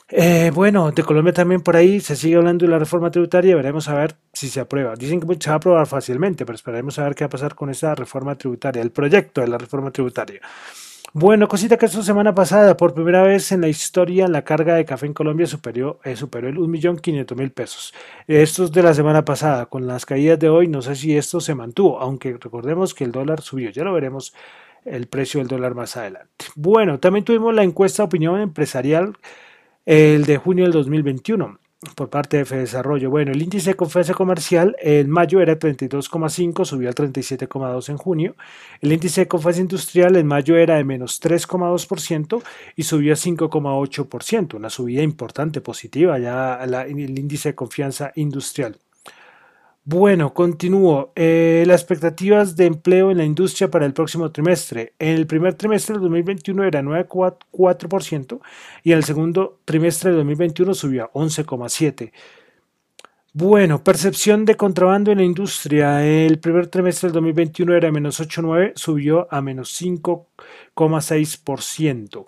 Eh, 0.10 0.52
bueno, 0.54 0.92
de 0.92 1.04
Colombia 1.04 1.34
también 1.34 1.62
por 1.62 1.76
ahí 1.76 2.00
se 2.00 2.16
sigue 2.16 2.38
hablando 2.38 2.66
de 2.66 2.72
la 2.72 2.80
reforma 2.80 3.12
tributaria, 3.12 3.56
veremos 3.58 3.90
a 3.90 3.96
ver 3.96 4.16
si 4.32 4.48
se 4.48 4.62
aprueba. 4.62 4.96
Dicen 4.96 5.20
que 5.20 5.28
se 5.40 5.50
va 5.50 5.56
a 5.56 5.58
aprobar 5.58 5.86
fácilmente, 5.86 6.46
pero 6.46 6.56
esperaremos 6.56 6.98
a 6.98 7.04
ver 7.04 7.16
qué 7.16 7.26
va 7.26 7.28
a 7.28 7.30
pasar 7.30 7.56
con 7.56 7.70
esa 7.70 7.94
reforma 7.94 8.36
tributaria, 8.38 8.82
el 8.82 8.92
proyecto 8.92 9.42
de 9.42 9.48
la 9.48 9.58
reforma 9.58 9.92
tributaria. 9.92 10.40
Bueno, 11.14 11.48
cosita 11.48 11.78
que 11.78 11.88
esta 11.88 12.04
semana 12.04 12.34
pasada, 12.36 12.78
por 12.78 12.94
primera 12.94 13.24
vez 13.24 13.52
en 13.52 13.62
la 13.62 13.68
historia, 13.68 14.28
la 14.28 14.44
carga 14.44 14.76
de 14.76 14.86
café 14.86 15.08
en 15.08 15.14
Colombia 15.14 15.48
superó, 15.48 16.00
eh, 16.04 16.16
superó 16.16 16.48
el 16.48 16.58
1.500.000 16.58 17.52
pesos. 17.52 17.94
Esto 18.28 18.66
es 18.66 18.72
de 18.72 18.84
la 18.84 18.94
semana 18.94 19.26
pasada. 19.26 19.66
Con 19.66 19.88
las 19.88 20.06
caídas 20.06 20.38
de 20.40 20.50
hoy, 20.50 20.68
no 20.68 20.82
sé 20.82 20.96
si 20.96 21.18
esto 21.18 21.42
se 21.42 21.56
mantuvo, 21.56 22.00
aunque 22.00 22.38
recordemos 22.40 22.94
que 22.94 23.04
el 23.04 23.12
dólar 23.12 23.42
subió. 23.42 23.72
Ya 23.72 23.84
lo 23.84 23.94
veremos 23.94 24.34
el 24.86 25.08
precio 25.08 25.40
del 25.40 25.48
dólar 25.48 25.76
más 25.76 25.98
adelante. 25.98 26.46
Bueno, 26.56 27.00
también 27.00 27.26
tuvimos 27.26 27.54
la 27.54 27.64
encuesta 27.64 28.04
de 28.04 28.08
opinión 28.08 28.40
empresarial 28.40 29.18
el 29.88 30.25
de 30.25 30.36
junio 30.36 30.65
del 30.65 30.74
2021 30.74 31.60
por 31.96 32.10
parte 32.10 32.44
de 32.44 32.58
Desarrollo. 32.58 33.10
Bueno, 33.10 33.32
el 33.32 33.41
índice 33.41 33.70
de 33.70 33.75
confianza 33.75 34.13
comercial 34.13 34.75
en 34.82 35.10
mayo 35.10 35.39
era 35.39 35.58
32,5, 35.58 36.65
subió 36.65 36.89
al 36.89 36.96
37,2 36.96 37.89
en 37.89 37.98
junio. 37.98 38.36
El 38.82 38.91
índice 38.91 39.22
de 39.22 39.27
confianza 39.29 39.62
industrial 39.62 40.17
en 40.17 40.27
mayo 40.27 40.58
era 40.58 40.75
de 40.75 40.84
menos 40.84 41.22
3,2% 41.22 42.44
y 42.75 42.84
subió 42.84 43.13
a 43.13 43.15
5,8%, 43.15 44.56
una 44.56 44.70
subida 44.70 45.03
importante, 45.03 45.62
positiva 45.62 46.20
ya 46.20 46.62
el 46.63 47.17
índice 47.17 47.50
de 47.50 47.56
confianza 47.56 48.12
industrial. 48.15 48.77
Bueno, 49.89 50.34
continúo. 50.34 51.13
Eh, 51.15 51.63
las 51.65 51.79
expectativas 51.79 52.58
de 52.58 52.65
empleo 52.65 53.10
en 53.10 53.20
la 53.20 53.24
industria 53.24 53.72
para 53.72 53.86
el 53.86 53.94
próximo 53.94 54.34
trimestre. 54.34 54.91
En 55.00 55.15
el 55.15 55.25
primer 55.27 55.53
trimestre 55.53 55.94
del 55.94 56.01
2021 56.01 56.65
era 56.65 56.82
9,4% 56.82 58.41
y 58.84 58.91
en 58.91 58.98
el 58.98 59.06
segundo 59.06 59.62
trimestre 59.63 60.10
del 60.10 60.20
2021 60.20 60.74
subió 60.74 61.06
a 61.06 61.13
11,7%. 61.13 62.12
Bueno, 63.32 63.82
percepción 63.82 64.44
de 64.44 64.56
contrabando 64.56 65.13
en 65.13 65.20
la 65.20 65.24
industria. 65.24 66.06
El 66.06 66.39
primer 66.39 66.67
trimestre 66.67 67.08
del 67.08 67.13
2021 67.13 67.74
era 67.74 67.89
menos 67.89 68.20
8,9, 68.20 68.74
subió 68.75 69.29
a 69.32 69.41
menos 69.41 69.70
5,6%. 69.82 72.25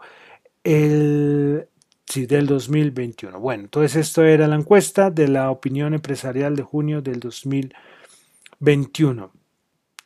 El 0.64 1.68
Sí, 2.10 2.26
del 2.26 2.48
2021. 2.48 3.40
Bueno, 3.40 3.66
entonces 3.66 4.08
esto 4.08 4.24
era 4.24 4.48
la 4.48 4.56
encuesta 4.56 5.12
de 5.12 5.28
la 5.28 5.52
opinión 5.52 5.94
empresarial 5.94 6.56
de 6.56 6.64
junio 6.64 7.04
del 7.04 7.20
2021. 7.20 9.32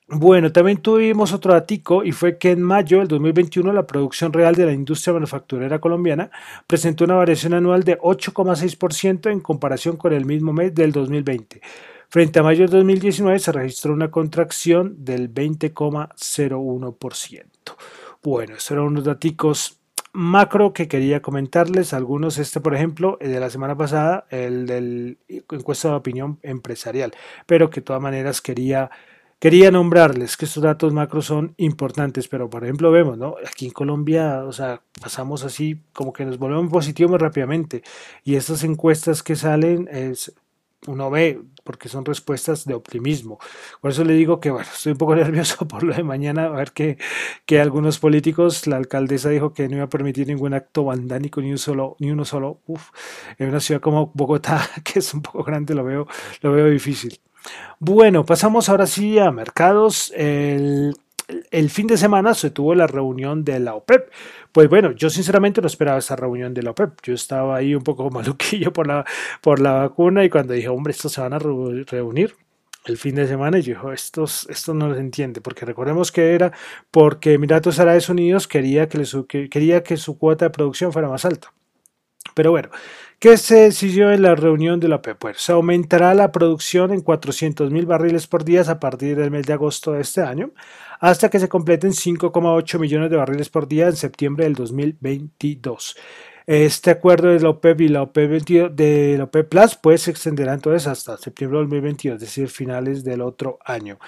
Bueno, 0.10 0.52
también 0.52 0.82
tuvimos 0.82 1.32
otro 1.32 1.54
dato 1.54 2.04
y 2.04 2.12
fue 2.12 2.38
que 2.38 2.52
en 2.52 2.62
mayo 2.62 3.00
del 3.00 3.08
2021 3.08 3.72
la 3.72 3.88
producción 3.88 4.34
real 4.34 4.54
de 4.54 4.66
la 4.66 4.74
industria 4.74 5.14
manufacturera 5.14 5.80
colombiana 5.80 6.30
presentó 6.68 7.06
una 7.06 7.16
variación 7.16 7.54
anual 7.54 7.84
de 7.84 7.98
8,6% 7.98 9.32
en 9.32 9.40
comparación 9.40 9.96
con 9.96 10.12
el 10.12 10.26
mismo 10.26 10.52
mes 10.52 10.76
del 10.76 10.92
2020. 10.92 11.62
Frente 12.10 12.40
a 12.40 12.44
mayo 12.44 12.64
del 12.64 12.72
2019 12.72 13.40
se 13.40 13.54
registró 13.54 13.94
una 13.94 14.12
contracción 14.12 15.06
del 15.06 15.34
20,01%. 15.34 17.46
Bueno, 18.22 18.56
estos 18.56 18.72
eran 18.72 18.88
unos 18.88 19.06
datos 19.06 19.80
macro 20.14 20.74
que 20.74 20.88
quería 20.88 21.22
comentarles, 21.22 21.94
algunos, 21.94 22.38
este 22.38 22.62
por 22.62 22.76
ejemplo, 22.76 23.18
el 23.20 23.32
de 23.32 23.40
la 23.40 23.50
semana 23.50 23.76
pasada, 23.76 24.26
el 24.30 24.68
del 24.68 25.18
encuesta 25.28 25.90
de 25.90 25.96
opinión 25.96 26.40
empresarial, 26.44 27.14
pero 27.48 27.70
que 27.70 27.82
de 27.82 27.86
todas 27.86 28.02
maneras 28.02 28.40
quería, 28.40 28.92
quería 29.40 29.72
nombrarles 29.72 30.38
que 30.38 30.46
estos 30.46 30.62
datos 30.62 30.94
macro 30.94 31.24
son 31.24 31.56
importantes, 31.58 32.28
pero 32.28 32.48
por 32.50 32.64
ejemplo 32.64 32.92
vemos, 32.92 33.18
¿no? 33.18 33.36
Aquí 33.46 33.66
en 33.66 33.72
Colombia, 33.72 34.44
o 34.46 34.54
sea, 34.54 34.82
pasamos 35.02 35.44
así 35.44 35.80
como 35.94 36.14
que 36.14 36.26
nos 36.26 36.38
volvemos 36.38 36.72
positivos 36.72 37.10
muy 37.10 37.20
rápidamente 37.20 37.82
y 38.24 38.36
estas 38.36 38.64
encuestas 38.64 39.24
que 39.24 39.36
salen 39.36 39.90
es 39.92 40.32
uno 40.88 41.10
ve, 41.10 41.42
porque 41.64 41.90
son 41.90 42.06
respuestas 42.06 42.66
de 42.66 42.74
optimismo. 42.74 43.40
Por 43.82 43.92
eso 43.92 44.04
le 44.04 44.14
digo 44.14 44.40
que, 44.40 44.52
bueno, 44.52 44.68
estoy 44.74 44.94
un 44.94 44.98
poco 44.98 45.16
nervioso 45.18 45.68
por 45.68 45.84
lo 45.84 45.94
de 45.94 46.04
mañana, 46.04 46.46
a 46.46 46.50
ver 46.50 46.72
que, 46.72 46.98
que 47.46 47.60
algunos 47.60 48.00
políticos, 48.00 48.68
la 48.68 48.78
alcaldesa 48.78 49.30
dijo 49.30 49.54
que 49.54 49.68
no 49.68 49.78
iba 49.78 49.86
a 49.86 49.90
permitir 49.90 50.28
ningún 50.28 50.54
acto 50.54 50.86
vandánico, 50.86 51.42
ni, 51.42 51.52
un 51.52 51.58
solo, 51.58 51.96
ni 52.00 52.12
uno 52.12 52.26
solo, 52.26 52.60
uf, 52.68 52.90
en 53.38 53.50
una 53.50 53.60
ciudad 53.60 53.82
como 53.82 54.12
Bogotá, 54.14 54.68
que 54.84 55.00
es 55.00 55.14
un 55.14 55.22
poco 55.22 55.44
grande, 55.44 55.74
lo 55.74 55.84
veo, 55.84 56.08
lo 56.42 56.52
veo 56.52 56.70
difícil. 56.70 57.20
Bueno, 57.80 58.26
pasamos 58.26 58.70
ahora 58.70 58.88
sí 58.88 59.20
a 59.20 59.32
mercados. 59.32 60.14
El, 60.16 60.96
el 61.52 61.70
fin 61.70 61.88
de 61.88 61.98
semana 61.98 62.34
se 62.34 62.50
tuvo 62.50 62.76
la 62.76 62.88
reunión 62.88 63.44
de 63.44 63.60
la 63.60 63.76
OPEP. 63.76 64.12
Pues 64.52 64.70
bueno, 64.70 64.92
yo 64.92 65.10
sinceramente 65.10 65.62
no 65.62 65.68
esperaba 65.68 65.98
esa 65.98 66.16
reunión 66.16 66.54
de 66.54 66.64
la 66.64 66.72
OPEP. 66.72 67.02
Yo 67.04 67.14
estaba 67.14 67.58
ahí 67.58 67.76
un 67.76 67.84
poco 67.84 68.10
maluquillo 68.12 68.74
por 68.74 68.88
la, 68.88 69.06
por 69.42 69.60
la 69.60 69.74
vacuna 69.74 70.24
y 70.24 70.30
cuando 70.30 70.54
dije, 70.54 70.70
hombre, 70.70 70.92
estos 70.92 71.14
se 71.14 71.22
van 71.22 71.34
a 71.34 71.40
reunir 71.40 72.36
el 72.86 72.98
fin 72.98 73.16
de 73.16 73.28
semana 73.28 73.60
y 73.60 73.62
dijo, 73.62 73.92
estos, 73.94 74.48
esto 74.50 74.74
no 74.74 74.90
los 74.90 75.00
entiende, 75.00 75.42
porque 75.42 75.66
recordemos 75.66 76.12
que 76.12 76.34
era 76.36 76.52
porque 76.92 77.34
Emiratos 77.34 77.80
Árabes 77.80 78.10
Unidos 78.10 78.48
quería 78.48 78.90
que, 78.90 79.50
quería 79.50 79.84
que 79.84 79.98
su 79.98 80.18
cuota 80.18 80.46
de 80.46 80.52
producción 80.52 80.92
fuera 80.92 81.08
más 81.08 81.24
alta. 81.26 81.54
Pero 82.36 82.52
bueno, 82.52 82.70
¿qué 83.24 83.38
se 83.38 83.56
decidió 83.56 84.12
en 84.12 84.22
la 84.22 84.36
reunión 84.36 84.82
de 84.82 84.90
la 84.90 84.98
OPEP? 84.98 85.18
Pues 85.18 85.38
se 85.42 85.54
aumentará 85.54 86.14
la 86.14 86.34
producción 86.34 86.92
en 86.92 87.00
400 87.00 87.72
mil 87.72 87.86
barriles 87.86 88.28
por 88.28 88.44
día 88.44 88.64
a 88.68 88.82
partir 88.82 89.16
del 89.16 89.32
mes 89.32 89.46
de 89.46 89.54
agosto 89.54 89.94
de 89.94 90.02
este 90.02 90.20
año, 90.20 90.52
hasta 91.00 91.30
que 91.30 91.40
se 91.40 91.48
completen 91.48 91.92
5,8 91.92 92.80
millones 92.80 93.10
de 93.10 93.16
barriles 93.16 93.48
por 93.48 93.70
día 93.70 93.88
en 93.88 93.96
septiembre 93.96 94.44
del 94.44 94.56
2022. 94.56 95.96
Este 96.46 96.92
acuerdo 96.92 97.30
de 97.30 97.40
la 97.40 97.52
OPEP 97.52 97.80
y 97.80 97.88
la 97.88 98.02
OPEP, 98.02 98.44
de 98.74 99.16
la 99.18 99.24
OPEP 99.24 99.48
Plus 99.48 99.76
pues, 99.76 100.02
se 100.02 100.12
extenderá 100.12 100.54
entonces 100.54 100.86
hasta 100.86 101.16
septiembre 101.16 101.60
de 101.60 101.64
2022, 101.64 102.16
es 102.16 102.20
decir, 102.20 102.50
finales 102.50 103.06
del 103.06 103.22
otro 103.22 103.58
año. 103.64 104.00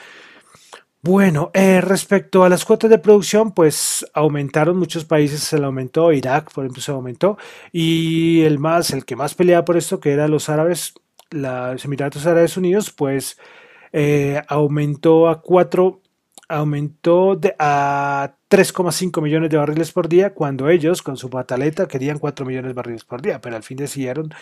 Bueno, 1.07 1.51
eh, 1.53 1.81
respecto 1.81 2.43
a 2.43 2.49
las 2.49 2.65
cuotas 2.65 2.89
de 2.89 2.97
producción, 2.97 3.51
pues 3.51 4.07
aumentaron 4.15 4.75
muchos 4.75 5.05
países, 5.05 5.41
se 5.41 5.59
le 5.59 5.65
aumentó, 5.65 6.11
Irak, 6.11 6.51
por 6.51 6.65
ejemplo, 6.65 6.81
se 6.81 6.91
aumentó, 6.91 7.37
y 7.71 8.41
el 8.41 8.57
más, 8.57 8.89
el 8.89 9.05
que 9.05 9.15
más 9.15 9.35
peleaba 9.35 9.63
por 9.65 9.77
esto, 9.77 9.99
que 9.99 10.13
eran 10.13 10.31
los 10.31 10.49
árabes, 10.49 10.95
los 11.29 11.85
Emiratos 11.85 12.25
Árabes 12.25 12.57
Unidos, 12.57 12.89
pues 12.89 13.37
eh, 13.93 14.41
aumentó 14.47 15.29
a 15.29 15.43
cuatro, 15.43 16.01
aumentó 16.49 17.35
de, 17.35 17.55
a 17.59 18.37
3,5 18.49 19.21
millones 19.21 19.51
de 19.51 19.57
barriles 19.57 19.91
por 19.91 20.09
día, 20.09 20.33
cuando 20.33 20.69
ellos 20.69 21.03
con 21.03 21.17
su 21.17 21.29
pataleta 21.29 21.87
querían 21.87 22.17
4 22.17 22.47
millones 22.47 22.69
de 22.69 22.73
barriles 22.73 23.05
por 23.05 23.21
día, 23.21 23.39
pero 23.41 23.55
al 23.55 23.63
fin 23.63 23.77
decidieron 23.77 24.33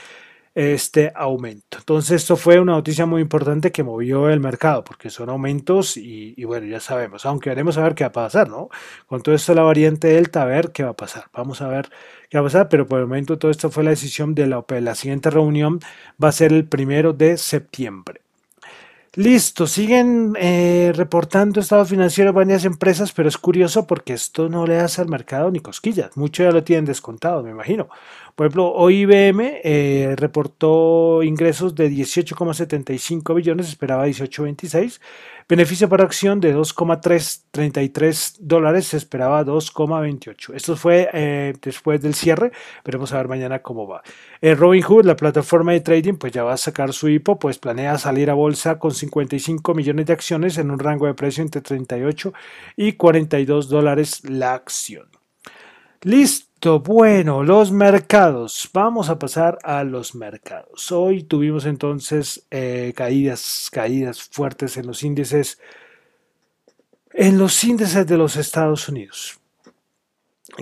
este 0.55 1.11
aumento. 1.15 1.79
Entonces 1.79 2.21
esto 2.21 2.37
fue 2.37 2.59
una 2.59 2.73
noticia 2.73 3.05
muy 3.05 3.21
importante 3.21 3.71
que 3.71 3.83
movió 3.83 4.29
el 4.29 4.39
mercado, 4.39 4.83
porque 4.83 5.09
son 5.09 5.29
aumentos 5.29 5.97
y, 5.97 6.43
bueno, 6.45 6.67
ya 6.67 6.79
sabemos, 6.79 7.25
aunque 7.25 7.49
veremos 7.49 7.77
a 7.77 7.83
ver 7.83 7.95
qué 7.95 8.03
va 8.03 8.09
a 8.09 8.11
pasar, 8.11 8.49
¿no? 8.49 8.69
Con 9.07 9.21
todo 9.21 9.35
esto 9.35 9.53
la 9.55 9.63
variante 9.63 10.07
Delta, 10.09 10.43
a 10.43 10.45
ver 10.45 10.71
qué 10.71 10.83
va 10.83 10.91
a 10.91 10.95
pasar. 10.95 11.25
Vamos 11.33 11.61
a 11.61 11.67
ver 11.67 11.89
qué 12.29 12.37
va 12.37 12.41
a 12.41 12.45
pasar, 12.45 12.69
pero 12.69 12.87
por 12.87 12.99
el 12.99 13.07
momento 13.07 13.37
todo 13.37 13.51
esto 13.51 13.71
fue 13.71 13.83
la 13.83 13.91
decisión 13.91 14.35
de 14.35 14.47
la 14.47 14.59
OPE. 14.59 14.81
La 14.81 14.95
siguiente 14.95 15.29
reunión 15.29 15.79
va 16.23 16.29
a 16.29 16.31
ser 16.31 16.53
el 16.53 16.65
primero 16.65 17.13
de 17.13 17.37
septiembre. 17.37 18.23
Listo, 19.15 19.67
siguen 19.67 20.33
eh, 20.39 20.91
reportando 20.95 21.59
estados 21.59 21.87
financieros 21.87 22.33
varias 22.33 22.65
empresas, 22.65 23.11
pero 23.11 23.29
es 23.29 23.37
curioso 23.37 23.85
porque 23.85 24.13
esto 24.13 24.49
no 24.49 24.65
le 24.65 24.79
hace 24.79 25.01
al 25.01 25.07
mercado 25.07 25.51
ni 25.51 25.59
cosquillas. 25.59 26.17
Muchos 26.17 26.45
ya 26.45 26.51
lo 26.51 26.63
tienen 26.63 26.85
descontado, 26.85 27.43
me 27.43 27.51
imagino. 27.51 27.89
Por 28.35 28.47
ejemplo, 28.47 28.71
hoy 28.73 29.01
IBM 29.01 29.61
eh, 29.63 30.15
reportó 30.17 31.21
ingresos 31.21 31.75
de 31.75 31.91
18,75 31.91 33.35
billones, 33.35 33.67
esperaba 33.67 34.07
18,26. 34.07 34.99
Beneficio 35.47 35.87
por 35.87 36.01
acción 36.01 36.39
de 36.39 36.51
2,333 36.51 38.37
dólares, 38.39 38.87
se 38.87 38.97
esperaba 38.97 39.45
2,28. 39.45 40.55
Esto 40.55 40.75
fue 40.75 41.09
eh, 41.13 41.53
después 41.61 42.01
del 42.01 42.15
cierre, 42.15 42.51
veremos 42.83 43.13
a 43.13 43.17
ver 43.17 43.27
mañana 43.27 43.61
cómo 43.61 43.87
va. 43.87 44.01
Eh, 44.41 44.55
Robinhood, 44.55 45.05
la 45.05 45.15
plataforma 45.15 45.73
de 45.73 45.81
trading, 45.81 46.15
pues 46.15 46.33
ya 46.33 46.43
va 46.43 46.53
a 46.53 46.57
sacar 46.57 46.91
su 46.91 47.09
IPO, 47.09 47.37
pues 47.37 47.59
planea 47.59 47.99
salir 47.99 48.31
a 48.31 48.33
bolsa 48.33 48.79
con 48.79 48.91
55 48.91 49.75
millones 49.75 50.07
de 50.07 50.13
acciones 50.13 50.57
en 50.57 50.71
un 50.71 50.79
rango 50.79 51.05
de 51.05 51.13
precio 51.13 51.43
entre 51.43 51.61
38 51.61 52.33
y 52.77 52.93
42 52.93 53.69
dólares 53.69 54.23
la 54.27 54.55
acción. 54.55 55.12
Listo. 56.03 56.81
Bueno, 56.81 57.43
los 57.43 57.71
mercados. 57.71 58.69
Vamos 58.73 59.09
a 59.09 59.17
pasar 59.17 59.57
a 59.63 59.85
los 59.85 60.15
mercados. 60.15 60.91
Hoy 60.91 61.23
tuvimos 61.23 61.65
entonces 61.65 62.45
eh, 62.51 62.91
caídas, 62.93 63.69
caídas 63.71 64.21
fuertes 64.21 64.75
en 64.75 64.85
los 64.85 65.03
índices, 65.03 65.59
en 67.13 67.37
los 67.37 67.63
índices 67.63 68.05
de 68.05 68.17
los 68.17 68.35
Estados 68.35 68.89
Unidos. 68.89 69.39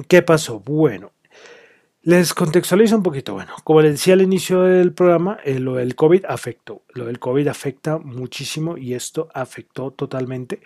¿Qué 0.08 0.22
pasó? 0.22 0.60
Bueno, 0.60 1.12
les 2.04 2.36
contextualizo 2.36 2.96
un 2.96 3.04
poquito. 3.04 3.34
Bueno, 3.34 3.56
como 3.64 3.82
les 3.82 3.94
decía 3.94 4.14
al 4.14 4.22
inicio 4.22 4.62
del 4.62 4.94
programa, 4.94 5.40
eh, 5.44 5.60
lo 5.60 5.74
del 5.74 5.96
COVID 5.96 6.26
afectó. 6.26 6.84
Lo 6.94 7.06
del 7.06 7.18
COVID 7.18 7.48
afecta 7.48 7.98
muchísimo 7.98 8.78
y 8.78 8.94
esto 8.94 9.28
afectó 9.34 9.90
totalmente 9.90 10.62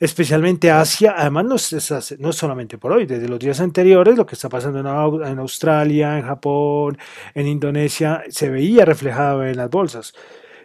especialmente 0.00 0.70
Asia, 0.70 1.14
además 1.16 1.44
no 1.44 1.56
es, 1.56 2.16
no 2.18 2.32
solamente 2.32 2.78
por 2.78 2.92
hoy, 2.92 3.06
desde 3.06 3.28
los 3.28 3.38
días 3.38 3.60
anteriores, 3.60 4.16
lo 4.16 4.26
que 4.26 4.34
está 4.34 4.48
pasando 4.48 4.80
en, 4.80 5.38
Australia, 5.38 6.18
en 6.18 6.24
Japón, 6.24 6.98
en 7.34 7.46
Indonesia, 7.46 8.22
se 8.28 8.48
veía 8.48 8.84
reflejado 8.84 9.44
en 9.44 9.56
las 9.56 9.70
bolsas. 9.70 10.14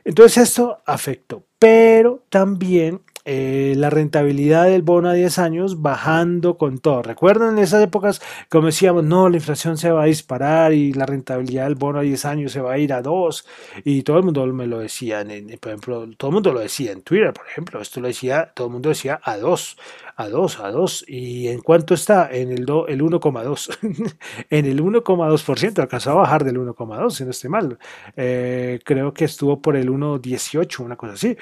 Entonces 0.06 0.50
esto 0.50 0.82
afectó, 0.86 1.46
pero 1.58 2.26
también 2.30 3.02
eh, 3.26 3.74
la 3.78 3.90
rentabilidad 3.90 4.66
del 4.66 4.82
bono 4.82 5.08
a 5.10 5.14
10 5.14 5.40
años 5.40 5.82
bajando 5.82 6.58
con 6.58 6.80
todo. 6.80 7.02
Recuerdan 7.02 7.58
en 7.58 7.64
esas 7.64 7.82
épocas, 7.82 8.22
como 8.50 8.68
decíamos, 8.68 9.06
no, 9.06 9.30
la 9.30 9.38
inflación 9.38 9.78
se 9.78 9.92
va 9.92 10.04
a 10.04 10.06
disparar 10.08 10.74
y 10.74 10.92
la 10.92 11.06
rentabilidad 11.06 11.66
del 11.66 11.76
bono 11.76 12.00
a 12.00 12.02
10 12.02 12.26
años 12.26 12.52
se 12.52 12.60
va 12.60 12.74
a 12.74 12.78
ir 12.78 12.92
a 12.92 13.02
2 13.02 13.48
y 13.86 14.04
todo 14.04 14.18
el 14.18 14.24
mundo 14.24 14.46
me 14.48 14.68
lo 14.68 14.80
decía, 14.80 15.24
por 15.62 15.70
ejemplo, 15.70 16.10
todo 16.18 16.32
el 16.32 16.34
mundo 16.34 16.52
lo 16.52 16.60
decía 16.60 16.92
en 16.92 17.02
Twitter, 17.02 17.32
por 17.32 17.48
ejemplo, 17.48 17.82
esto 17.82 18.02
lo 18.02 18.08
decía, 18.08 18.52
todo 18.54 18.68
el 18.68 18.74
mundo 18.74 18.90
decía 18.90 19.22
a 19.24 19.38
2, 19.38 19.78
a 20.18 20.28
2, 20.28 20.60
a 20.60 20.72
2 20.72 21.06
y 21.08 21.48
en 21.48 21.62
cuánto 21.62 21.94
está 21.94 22.30
en 22.30 22.52
el, 22.52 22.62
el 22.62 23.02
1,2, 23.02 23.78
en 24.50 24.66
el 24.66 24.84
1,2%, 24.84 25.80
alcanzó 25.80 26.12
a 26.12 26.16
bajar 26.16 26.44
del 26.44 26.58
1,2, 26.58 27.12
si 27.12 27.24
no 27.24 27.32
estoy 27.32 27.50
mal, 27.50 27.80
eh, 28.18 28.80
creo 28.84 29.14
que 29.14 29.26
estuvo 29.26 29.62
por 29.62 29.78
el 29.78 29.90
1,18, 29.90 30.80
una 30.80 30.98
cosa 30.98 31.14
así. 31.14 31.38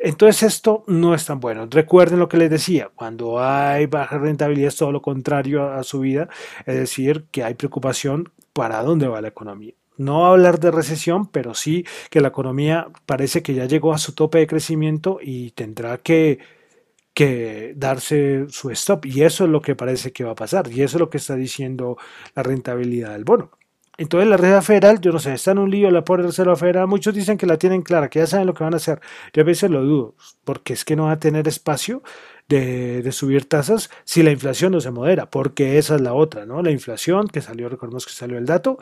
Entonces 0.00 0.42
esto 0.44 0.84
no 0.86 1.14
es 1.14 1.26
tan 1.26 1.40
bueno. 1.40 1.66
Recuerden 1.70 2.18
lo 2.18 2.28
que 2.28 2.36
les 2.36 2.50
decía, 2.50 2.90
cuando 2.94 3.40
hay 3.40 3.86
baja 3.86 4.18
rentabilidad 4.18 4.68
es 4.68 4.76
todo 4.76 4.92
lo 4.92 5.02
contrario 5.02 5.72
a 5.72 5.82
su 5.82 6.00
vida, 6.00 6.28
es 6.66 6.76
decir, 6.76 7.26
que 7.30 7.42
hay 7.44 7.54
preocupación 7.54 8.30
para 8.52 8.82
dónde 8.82 9.08
va 9.08 9.20
la 9.20 9.28
economía. 9.28 9.74
No 9.96 10.26
hablar 10.26 10.60
de 10.60 10.70
recesión, 10.70 11.26
pero 11.26 11.54
sí 11.54 11.84
que 12.10 12.20
la 12.20 12.28
economía 12.28 12.88
parece 13.06 13.42
que 13.42 13.54
ya 13.54 13.64
llegó 13.66 13.92
a 13.92 13.98
su 13.98 14.14
tope 14.14 14.38
de 14.38 14.46
crecimiento 14.46 15.18
y 15.20 15.50
tendrá 15.50 15.98
que, 15.98 16.38
que 17.12 17.74
darse 17.76 18.46
su 18.48 18.70
stop. 18.70 19.06
Y 19.06 19.22
eso 19.22 19.44
es 19.44 19.50
lo 19.50 19.60
que 19.60 19.74
parece 19.74 20.12
que 20.12 20.22
va 20.24 20.32
a 20.32 20.36
pasar. 20.36 20.70
Y 20.70 20.82
eso 20.82 20.98
es 20.98 21.00
lo 21.00 21.10
que 21.10 21.18
está 21.18 21.34
diciendo 21.34 21.98
la 22.36 22.44
rentabilidad 22.44 23.12
del 23.12 23.24
bono. 23.24 23.50
Entonces 23.98 24.28
la 24.28 24.36
Reserva 24.36 24.62
Federal, 24.62 25.00
yo 25.00 25.10
no 25.12 25.18
sé, 25.18 25.34
está 25.34 25.50
en 25.50 25.58
un 25.58 25.70
lío 25.70 25.90
la 25.90 26.04
pobre 26.04 26.22
Reserva 26.22 26.54
Federal. 26.54 26.86
Muchos 26.86 27.14
dicen 27.14 27.36
que 27.36 27.46
la 27.46 27.58
tienen 27.58 27.82
clara, 27.82 28.08
que 28.08 28.20
ya 28.20 28.28
saben 28.28 28.46
lo 28.46 28.54
que 28.54 28.62
van 28.62 28.74
a 28.74 28.76
hacer. 28.76 29.00
Yo 29.32 29.42
a 29.42 29.44
veces 29.44 29.70
lo 29.70 29.82
dudo, 29.82 30.14
porque 30.44 30.72
es 30.72 30.84
que 30.84 30.94
no 30.94 31.06
va 31.06 31.12
a 31.12 31.18
tener 31.18 31.48
espacio 31.48 32.02
de, 32.48 33.02
de, 33.02 33.12
subir 33.12 33.48
tasas 33.48 33.90
si 34.04 34.22
la 34.22 34.30
inflación 34.30 34.72
no 34.72 34.80
se 34.80 34.92
modera, 34.92 35.28
porque 35.28 35.78
esa 35.78 35.96
es 35.96 36.00
la 36.00 36.14
otra, 36.14 36.46
¿no? 36.46 36.62
La 36.62 36.70
inflación, 36.70 37.26
que 37.26 37.42
salió, 37.42 37.68
recordemos 37.68 38.06
que 38.06 38.12
salió 38.12 38.38
el 38.38 38.46
dato, 38.46 38.78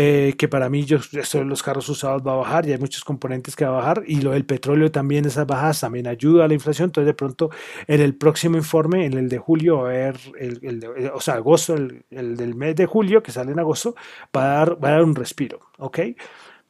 eh, 0.00 0.34
que 0.38 0.46
para 0.46 0.68
mí 0.68 0.84
yo, 0.84 0.98
esto 0.98 1.38
de 1.38 1.44
los 1.44 1.60
carros 1.60 1.88
usados 1.88 2.22
va 2.24 2.34
a 2.34 2.36
bajar 2.36 2.64
y 2.64 2.70
hay 2.70 2.78
muchos 2.78 3.02
componentes 3.02 3.56
que 3.56 3.64
va 3.64 3.72
a 3.72 3.80
bajar 3.80 4.04
y 4.06 4.20
lo 4.20 4.30
del 4.30 4.44
petróleo 4.44 4.92
también, 4.92 5.24
esas 5.24 5.44
bajas 5.44 5.80
también 5.80 6.06
ayuda 6.06 6.44
a 6.44 6.48
la 6.48 6.54
inflación, 6.54 6.90
entonces 6.90 7.08
de 7.08 7.14
pronto 7.14 7.50
en 7.88 8.00
el 8.00 8.14
próximo 8.14 8.56
informe, 8.56 9.06
en 9.06 9.14
el 9.14 9.28
de 9.28 9.38
julio, 9.38 9.80
a 9.80 9.88
ver, 9.88 10.16
el, 10.38 10.84
eh, 10.96 11.10
o 11.12 11.20
sea, 11.20 11.34
agosto, 11.34 11.74
el, 11.74 12.04
del 12.36 12.54
mes 12.54 12.76
de 12.76 12.86
julio, 12.86 13.24
que 13.24 13.32
sale 13.32 13.50
en 13.50 13.58
agosto, 13.58 13.96
va 14.36 14.44
a 14.44 14.58
dar, 14.58 14.84
va 14.84 14.90
a 14.90 14.92
dar 14.92 15.02
un 15.02 15.16
respiro, 15.16 15.62
¿ok? 15.78 15.98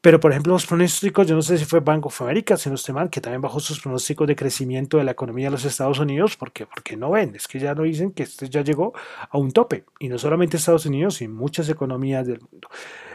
Pero, 0.09 0.21
por 0.21 0.31
ejemplo, 0.31 0.55
los 0.55 0.65
pronósticos, 0.65 1.27
yo 1.27 1.35
no 1.35 1.43
sé 1.43 1.59
si 1.59 1.67
fue 1.67 1.81
Bank 1.81 2.07
of 2.07 2.23
America, 2.23 2.57
si 2.57 2.71
no 2.71 2.77
esté 2.77 2.95
mal, 2.95 3.11
que 3.11 3.21
también 3.21 3.43
bajó 3.43 3.61
sus 3.61 3.79
pronósticos 3.79 4.27
de 4.27 4.35
crecimiento 4.35 4.97
de 4.97 5.05
la 5.05 5.11
economía 5.11 5.49
de 5.49 5.51
los 5.51 5.67
Estados 5.67 5.99
Unidos, 5.99 6.35
porque, 6.39 6.65
porque 6.65 6.97
no 6.97 7.11
ven, 7.11 7.35
es 7.35 7.47
que 7.47 7.59
ya 7.59 7.75
no 7.75 7.83
dicen 7.83 8.13
que 8.13 8.23
esto 8.23 8.47
ya 8.47 8.63
llegó 8.63 8.95
a 9.29 9.37
un 9.37 9.53
tope, 9.53 9.85
y 9.99 10.09
no 10.09 10.17
solamente 10.17 10.57
Estados 10.57 10.87
Unidos, 10.87 11.17
sino 11.17 11.35
muchas 11.35 11.69
economías 11.69 12.27
del 12.27 12.41
mundo. 12.41 12.71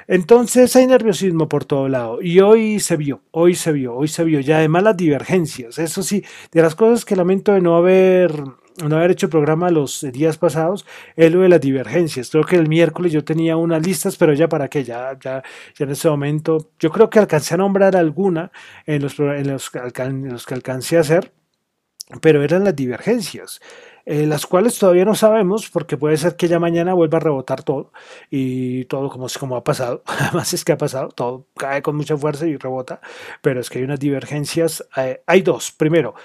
Entonces 0.07 0.75
hay 0.75 0.85
nerviosismo 0.85 1.49
por 1.49 1.65
todo 1.65 1.89
lado, 1.89 2.21
y 2.21 2.41
hoy 2.41 2.79
se 2.79 2.95
vio, 2.95 3.21
hoy 3.31 3.55
se 3.55 3.71
vio, 3.71 3.95
hoy 3.95 4.07
se 4.07 4.23
vio, 4.23 4.39
y 4.41 4.51
además 4.51 4.83
las 4.83 4.95
divergencias, 4.95 5.79
eso 5.79 6.03
sí, 6.03 6.23
de 6.51 6.61
las 6.61 6.75
cosas 6.75 7.05
que 7.05 7.15
lamento 7.15 7.53
de 7.53 7.61
no 7.61 7.75
haber 7.75 8.35
no 8.77 8.97
haber 8.97 9.11
hecho 9.11 9.29
programa 9.29 9.69
los 9.69 10.01
días 10.11 10.37
pasados 10.37 10.85
es 11.15 11.31
lo 11.31 11.41
de 11.41 11.49
las 11.49 11.61
divergencias. 11.61 12.29
Creo 12.29 12.43
que 12.43 12.55
el 12.55 12.67
miércoles 12.67 13.11
yo 13.11 13.23
tenía 13.23 13.55
unas 13.57 13.85
listas, 13.85 14.17
pero 14.17 14.33
ya 14.33 14.49
para 14.49 14.67
qué, 14.67 14.83
ya, 14.83 15.17
ya, 15.19 15.43
ya 15.77 15.85
en 15.85 15.91
ese 15.91 16.09
momento, 16.09 16.71
yo 16.79 16.89
creo 16.91 17.09
que 17.09 17.19
alcancé 17.19 17.53
a 17.53 17.57
nombrar 17.57 17.95
alguna 17.95 18.51
en 18.85 19.01
los, 19.01 19.19
en 19.19 19.47
los, 19.51 19.71
en 19.75 20.29
los 20.29 20.45
que 20.45 20.53
alcancé 20.53 20.97
a 20.97 21.01
hacer, 21.01 21.31
pero 22.21 22.43
eran 22.43 22.63
las 22.63 22.75
divergencias. 22.75 23.61
Eh, 24.05 24.25
las 24.27 24.45
cuales 24.45 24.77
todavía 24.77 25.05
no 25.05 25.15
sabemos 25.15 25.69
porque 25.69 25.95
puede 25.95 26.17
ser 26.17 26.35
que 26.35 26.49
ya 26.49 26.59
mañana 26.59 26.93
vuelva 26.93 27.19
a 27.19 27.21
rebotar 27.21 27.63
todo 27.63 27.93
y 28.29 28.83
todo 28.85 29.09
como, 29.09 29.27
como 29.39 29.55
ha 29.55 29.63
pasado, 29.63 30.03
además 30.05 30.53
es 30.53 30.65
que 30.65 30.73
ha 30.73 30.77
pasado, 30.77 31.07
todo 31.09 31.47
cae 31.55 31.81
con 31.81 31.95
mucha 31.95 32.17
fuerza 32.17 32.45
y 32.45 32.57
rebota, 32.57 32.99
pero 33.41 33.61
es 33.61 33.69
que 33.69 33.79
hay 33.79 33.85
unas 33.85 34.01
divergencias, 34.01 34.85
eh, 34.97 35.23
hay 35.25 35.41
dos, 35.41 35.71
primero, 35.71 36.15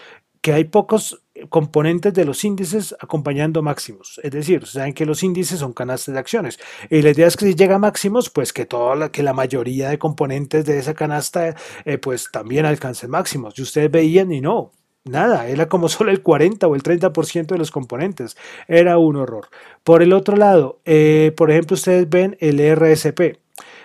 que 0.40 0.52
hay 0.52 0.64
pocos 0.64 1.22
componentes 1.48 2.12
de 2.14 2.24
los 2.24 2.44
índices 2.44 2.94
acompañando 3.00 3.62
máximos. 3.62 4.20
Es 4.22 4.30
decir, 4.30 4.66
saben 4.66 4.94
que 4.94 5.06
los 5.06 5.22
índices 5.22 5.58
son 5.60 5.72
canastas 5.72 6.14
de 6.14 6.20
acciones. 6.20 6.58
Y 6.90 7.02
la 7.02 7.10
idea 7.10 7.26
es 7.26 7.36
que 7.36 7.46
si 7.46 7.54
llega 7.54 7.76
a 7.76 7.78
máximos, 7.78 8.30
pues 8.30 8.52
que, 8.52 8.66
toda 8.66 8.96
la, 8.96 9.10
que 9.10 9.22
la 9.22 9.32
mayoría 9.32 9.88
de 9.88 9.98
componentes 9.98 10.64
de 10.64 10.78
esa 10.78 10.94
canasta 10.94 11.54
eh, 11.84 11.98
pues 11.98 12.30
también 12.30 12.66
alcancen 12.66 13.10
máximos. 13.10 13.58
Y 13.58 13.62
ustedes 13.62 13.90
veían 13.90 14.32
y 14.32 14.40
no, 14.40 14.72
nada, 15.04 15.48
era 15.48 15.68
como 15.68 15.88
solo 15.88 16.10
el 16.10 16.22
40 16.22 16.66
o 16.66 16.74
el 16.74 16.82
30% 16.82 17.46
de 17.46 17.58
los 17.58 17.70
componentes. 17.70 18.36
Era 18.66 18.98
un 18.98 19.16
horror. 19.16 19.48
Por 19.84 20.02
el 20.02 20.12
otro 20.12 20.36
lado, 20.36 20.80
eh, 20.84 21.32
por 21.36 21.50
ejemplo, 21.50 21.74
ustedes 21.74 22.08
ven 22.08 22.36
el 22.40 22.58
RSP. 22.58 23.38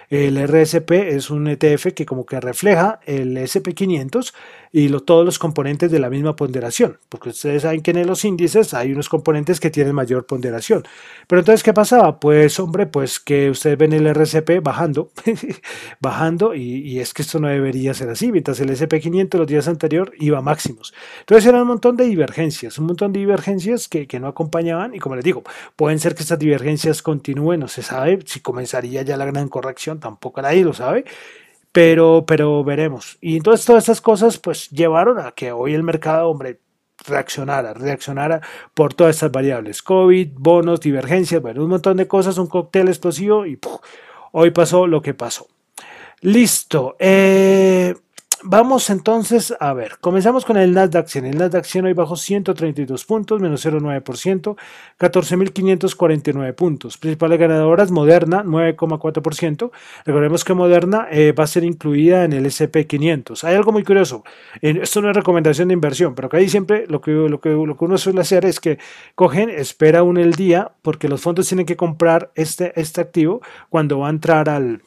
El 0.09 0.37
RSP 0.47 0.91
es 0.91 1.31
un 1.31 1.47
ETF 1.47 1.93
que 1.95 2.05
como 2.05 2.25
que 2.25 2.39
refleja 2.39 2.99
el 3.05 3.35
SP500 3.35 4.33
y 4.75 4.89
todos 5.01 5.23
los 5.23 5.37
componentes 5.37 5.91
de 5.91 5.99
la 5.99 6.09
misma 6.09 6.35
ponderación, 6.35 6.97
porque 7.07 7.29
ustedes 7.29 7.61
saben 7.61 7.81
que 7.83 7.91
en 7.91 8.07
los 8.07 8.25
índices 8.25 8.73
hay 8.73 8.91
unos 8.91 9.07
componentes 9.07 9.59
que 9.59 9.69
tienen 9.69 9.93
mayor 9.93 10.25
ponderación. 10.25 10.83
Pero 11.27 11.41
entonces, 11.41 11.61
¿qué 11.61 11.73
pasaba? 11.73 12.19
Pues, 12.19 12.59
hombre, 12.59 12.87
pues 12.87 13.19
que 13.19 13.51
ustedes 13.51 13.77
ven 13.77 13.93
el 13.93 14.07
RCP 14.07 14.63
bajando, 14.63 15.11
bajando, 15.99 16.55
y, 16.55 16.99
es 16.99 17.13
que 17.13 17.21
esto 17.21 17.39
no 17.39 17.49
debería 17.49 17.93
ser 17.93 18.09
así, 18.09 18.31
mientras 18.31 18.59
el 18.61 18.71
SP500 18.71 19.37
los 19.37 19.47
días 19.47 19.67
anteriores 19.67 20.15
iba 20.19 20.41
máximos. 20.41 20.91
Entonces, 21.19 21.45
eran 21.45 21.61
un 21.61 21.67
montón 21.67 21.95
de 21.95 22.05
divergencias, 22.05 22.79
un 22.79 22.87
montón 22.87 23.13
de 23.13 23.19
divergencias 23.19 23.87
que, 23.87 24.07
que 24.07 24.19
no 24.19 24.27
acompañaban, 24.27 24.95
y 24.95 24.99
como 24.99 25.15
les 25.15 25.23
digo, 25.23 25.43
pueden 25.75 25.99
ser 25.99 26.15
que 26.15 26.23
estas 26.23 26.39
divergencias 26.39 27.03
continúen, 27.03 27.59
no 27.59 27.67
se 27.67 27.83
sabe 27.83 28.17
si 28.25 28.39
comenzaría 28.39 29.03
ya 29.03 29.17
la 29.17 29.25
gran 29.25 29.49
corrección, 29.49 29.99
tampoco 29.99 30.41
nadie 30.41 30.63
lo 30.63 30.73
sabe, 30.73 31.05
pero, 31.73 32.23
pero 32.25 32.63
veremos. 32.63 33.17
Y 33.19 33.35
entonces 33.35 33.65
todas 33.65 33.83
estas 33.83 33.99
cosas 33.99 34.37
pues 34.37 34.69
llevaron 34.69 35.19
a 35.19 35.31
que 35.31 35.51
hoy 35.51 35.73
el 35.73 35.83
mercado, 35.83 36.29
hombre, 36.29 36.61
reaccionara, 37.05 37.73
reaccionara 37.73 38.41
por 38.73 38.93
todas 38.93 39.15
estas 39.15 39.31
variables. 39.31 39.81
COVID, 39.81 40.29
bonos, 40.35 40.79
divergencias, 40.79 41.41
bueno, 41.41 41.63
un 41.63 41.71
montón 41.71 41.97
de 41.97 42.07
cosas, 42.07 42.37
un 42.37 42.47
cóctel 42.47 42.87
explosivo 42.87 43.45
y 43.45 43.59
hoy 44.31 44.51
pasó 44.51 44.87
lo 44.87 45.01
que 45.01 45.15
pasó. 45.15 45.47
Listo. 46.21 46.95
Eh, 46.99 47.95
Vamos 48.45 48.89
entonces 48.89 49.55
a 49.57 49.71
ver, 49.71 49.99
comenzamos 50.01 50.43
con 50.43 50.57
el 50.57 50.73
Nasdaq 50.73 51.07
100. 51.07 51.25
El 51.27 51.37
Nasdaq 51.37 51.63
100 51.63 51.85
hoy 51.85 51.93
bajó 51.93 52.17
132 52.17 53.05
puntos, 53.05 53.39
menos 53.39 53.65
0,9%, 53.65 54.57
14.549 54.99 56.53
puntos. 56.53 56.97
Principales 56.97 57.39
ganadoras, 57.39 57.89
Moderna, 57.89 58.43
9,4%. 58.43 59.71
Recordemos 60.03 60.43
que 60.43 60.53
Moderna 60.53 61.07
eh, 61.09 61.31
va 61.31 61.45
a 61.45 61.47
ser 61.47 61.63
incluida 61.63 62.25
en 62.25 62.33
el 62.33 62.45
SP500. 62.45 63.45
Hay 63.45 63.55
algo 63.55 63.71
muy 63.71 63.85
curioso, 63.85 64.25
esto 64.61 65.01
no 65.01 65.09
es 65.09 65.15
recomendación 65.15 65.69
de 65.69 65.75
inversión, 65.75 66.13
pero 66.13 66.27
que 66.27 66.35
ahí 66.35 66.49
siempre 66.49 66.85
lo 66.89 66.99
que, 66.99 67.11
lo, 67.11 67.39
que, 67.39 67.49
lo 67.49 67.77
que 67.77 67.85
uno 67.85 67.97
suele 67.97 68.19
hacer 68.19 68.43
es 68.43 68.59
que 68.59 68.77
cogen, 69.15 69.49
espera 69.49 70.03
uno 70.03 70.19
el 70.19 70.33
día, 70.33 70.73
porque 70.81 71.07
los 71.07 71.21
fondos 71.21 71.47
tienen 71.47 71.65
que 71.65 71.77
comprar 71.77 72.31
este, 72.35 72.77
este 72.79 72.99
activo 72.99 73.41
cuando 73.69 73.99
va 73.99 74.07
a 74.07 74.09
entrar 74.09 74.49
al 74.49 74.81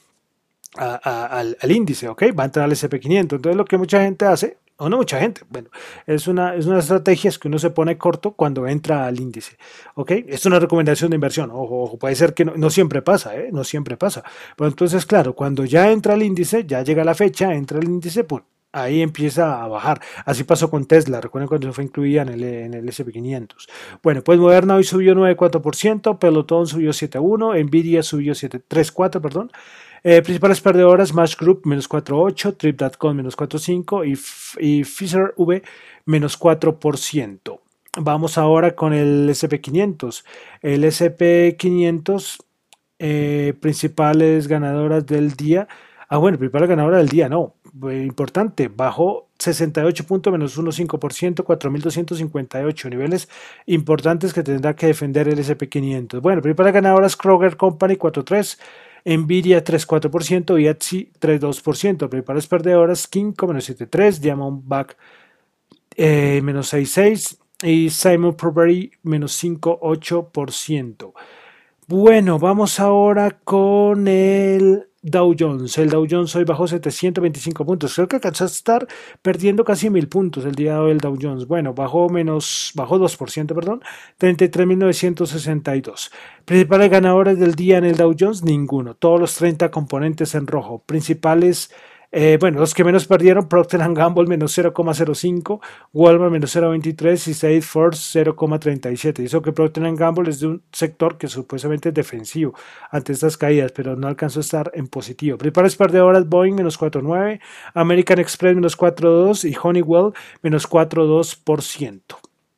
al, 0.76 1.70
índice, 1.70 2.08
¿ok? 2.08 2.24
Va 2.38 2.44
a 2.44 2.46
entrar 2.46 2.64
al 2.64 2.72
SP500. 2.72 3.20
Entonces 3.20 3.56
lo 3.56 3.64
que 3.64 3.78
mucha 3.78 4.00
gente 4.02 4.24
hace, 4.24 4.58
o 4.78 4.88
no 4.88 4.98
mucha 4.98 5.18
gente, 5.18 5.42
bueno, 5.48 5.70
es 6.06 6.28
una, 6.28 6.54
es 6.54 6.66
una 6.66 6.78
estrategia 6.78 7.30
que 7.40 7.48
uno 7.48 7.58
se 7.58 7.70
pone 7.70 7.96
corto 7.96 8.32
cuando 8.32 8.66
entra 8.66 9.06
al 9.06 9.18
índice, 9.18 9.56
¿ok? 9.94 10.12
Es 10.26 10.44
una 10.46 10.58
recomendación 10.58 11.10
de 11.10 11.14
inversión, 11.14 11.50
ojo, 11.50 11.98
puede 11.98 12.14
ser 12.14 12.34
que 12.34 12.44
no, 12.44 12.70
siempre 12.70 13.02
pasa, 13.02 13.36
¿eh? 13.36 13.48
No 13.52 13.64
siempre 13.64 13.96
pasa. 13.96 14.22
Pero 14.56 14.68
entonces, 14.68 15.06
claro, 15.06 15.34
cuando 15.34 15.64
ya 15.64 15.90
entra 15.90 16.14
al 16.14 16.22
índice, 16.22 16.64
ya 16.66 16.82
llega 16.82 17.04
la 17.04 17.14
fecha, 17.14 17.54
entra 17.54 17.78
al 17.78 17.84
índice, 17.84 18.24
pues 18.24 18.42
ahí 18.72 19.00
empieza 19.00 19.62
a 19.62 19.68
bajar. 19.68 20.00
Así 20.24 20.44
pasó 20.44 20.68
con 20.68 20.84
Tesla, 20.84 21.20
recuerden 21.20 21.48
cuando 21.48 21.72
fue 21.72 21.84
incluida 21.84 22.22
en 22.22 22.28
el, 22.28 22.44
en 22.44 22.74
el 22.74 22.86
SP500. 22.86 23.54
Bueno, 24.02 24.22
pues 24.22 24.38
Moderna 24.38 24.74
hoy 24.76 24.84
subió 24.84 25.14
9,4%, 25.14 26.18
Peloton 26.18 26.66
subió 26.66 26.90
7,1%, 26.90 27.64
Nvidia 27.64 28.02
subió 28.02 28.34
3,4%, 28.34 29.20
perdón. 29.22 29.50
Eh, 30.08 30.22
principales 30.22 30.60
perdedoras, 30.60 31.12
Match 31.12 31.36
Group 31.36 31.62
menos 31.64 31.88
4.8, 31.88 32.56
Trip.com 32.56 33.16
menos 33.16 33.36
4.5 33.36 34.06
y, 34.06 34.64
y 34.64 34.84
Fisher 34.84 35.34
V 35.36 35.64
menos 36.04 36.38
4%. 36.38 37.58
Vamos 37.98 38.38
ahora 38.38 38.76
con 38.76 38.92
el 38.92 39.28
SP500. 39.28 40.24
El 40.62 40.84
SP500, 40.84 42.38
eh, 43.00 43.54
principales 43.60 44.46
ganadoras 44.46 45.04
del 45.06 45.32
día. 45.32 45.66
Ah, 46.08 46.18
bueno, 46.18 46.38
principal 46.38 46.68
ganadora 46.68 46.98
del 46.98 47.08
día, 47.08 47.28
no. 47.28 47.54
Eh, 47.90 48.04
importante, 48.06 48.68
bajó 48.68 49.26
68 49.40 50.06
puntos 50.06 50.32
menos 50.32 50.56
1,5%, 50.56 51.42
4.258 51.42 52.90
niveles 52.90 53.28
importantes 53.66 54.32
que 54.32 54.44
tendrá 54.44 54.76
que 54.76 54.86
defender 54.86 55.26
el 55.26 55.40
SP500. 55.40 56.20
Bueno, 56.20 56.42
principales 56.42 56.74
ganadoras 56.74 57.16
Kroger 57.16 57.56
Company 57.56 57.96
4.3, 57.96 58.56
Nvidia 59.06 59.62
3,4% 59.62 60.60
y 60.60 60.66
Etsy 60.66 61.12
3,2%. 61.20 62.08
Principales 62.08 62.46
perdedoras, 62.48 63.06
Kinko 63.06 63.46
menos 63.46 63.70
7,3%, 63.70 64.18
Diamondback 64.18 64.96
eh, 65.96 66.40
menos 66.42 66.74
6,6% 66.74 67.38
y 67.62 67.88
Simon 67.90 68.36
Property 68.36 68.90
menos 69.04 69.42
5,8%. 69.42 71.12
Bueno, 71.86 72.38
vamos 72.40 72.80
ahora 72.80 73.38
con 73.44 74.08
el 74.08 74.88
Dow 75.10 75.34
Jones. 75.38 75.78
El 75.78 75.90
Dow 75.90 76.04
Jones 76.10 76.34
hoy 76.34 76.44
bajó 76.44 76.66
725 76.66 77.64
puntos. 77.64 77.94
Creo 77.94 78.08
que 78.08 78.16
alcanzó 78.16 78.44
a 78.44 78.48
estar 78.48 78.86
perdiendo 79.22 79.64
casi 79.64 79.88
mil 79.88 80.08
puntos 80.08 80.44
el 80.44 80.56
día 80.56 80.74
de 80.74 80.78
hoy 80.80 80.90
el 80.90 80.98
Dow 80.98 81.16
Jones. 81.20 81.46
Bueno, 81.46 81.74
bajó 81.74 82.08
menos, 82.08 82.72
bajó 82.74 82.98
2%, 82.98 83.54
perdón, 83.54 83.82
33.962. 84.18 86.10
Principales 86.44 86.90
ganadores 86.90 87.38
del 87.38 87.54
día 87.54 87.78
en 87.78 87.84
el 87.84 87.96
Dow 87.96 88.16
Jones, 88.18 88.42
ninguno. 88.42 88.94
Todos 88.94 89.20
los 89.20 89.34
30 89.36 89.70
componentes 89.70 90.34
en 90.34 90.48
rojo. 90.48 90.82
Principales 90.84 91.70
eh, 92.12 92.38
bueno, 92.40 92.60
los 92.60 92.74
que 92.74 92.84
menos 92.84 93.06
perdieron, 93.06 93.48
Procter 93.48 93.80
Gamble 93.92 94.26
menos 94.26 94.56
0,05, 94.56 95.60
Walmart 95.92 96.32
menos 96.32 96.54
0,23 96.54 97.28
y 97.28 97.34
Salesforce 97.34 98.24
0,37. 98.24 99.24
Hizo 99.24 99.42
que 99.42 99.52
Procter 99.52 99.94
Gamble 99.94 100.30
es 100.30 100.40
de 100.40 100.46
un 100.46 100.62
sector 100.72 101.18
que 101.18 101.28
supuestamente 101.28 101.88
es 101.88 101.94
defensivo 101.94 102.54
ante 102.90 103.12
estas 103.12 103.36
caídas, 103.36 103.72
pero 103.72 103.96
no 103.96 104.08
alcanzó 104.08 104.40
a 104.40 104.42
estar 104.42 104.70
en 104.74 104.88
positivo. 104.88 105.38
Principales 105.38 105.76
perdedoras, 105.76 106.28
Boeing 106.28 106.54
menos 106.54 106.78
4,9, 106.78 107.40
American 107.74 108.18
Express 108.18 108.54
menos 108.54 108.78
4,2 108.78 109.50
y 109.50 109.56
Honeywell 109.60 110.12
menos 110.42 110.68
4,2%. 110.68 112.00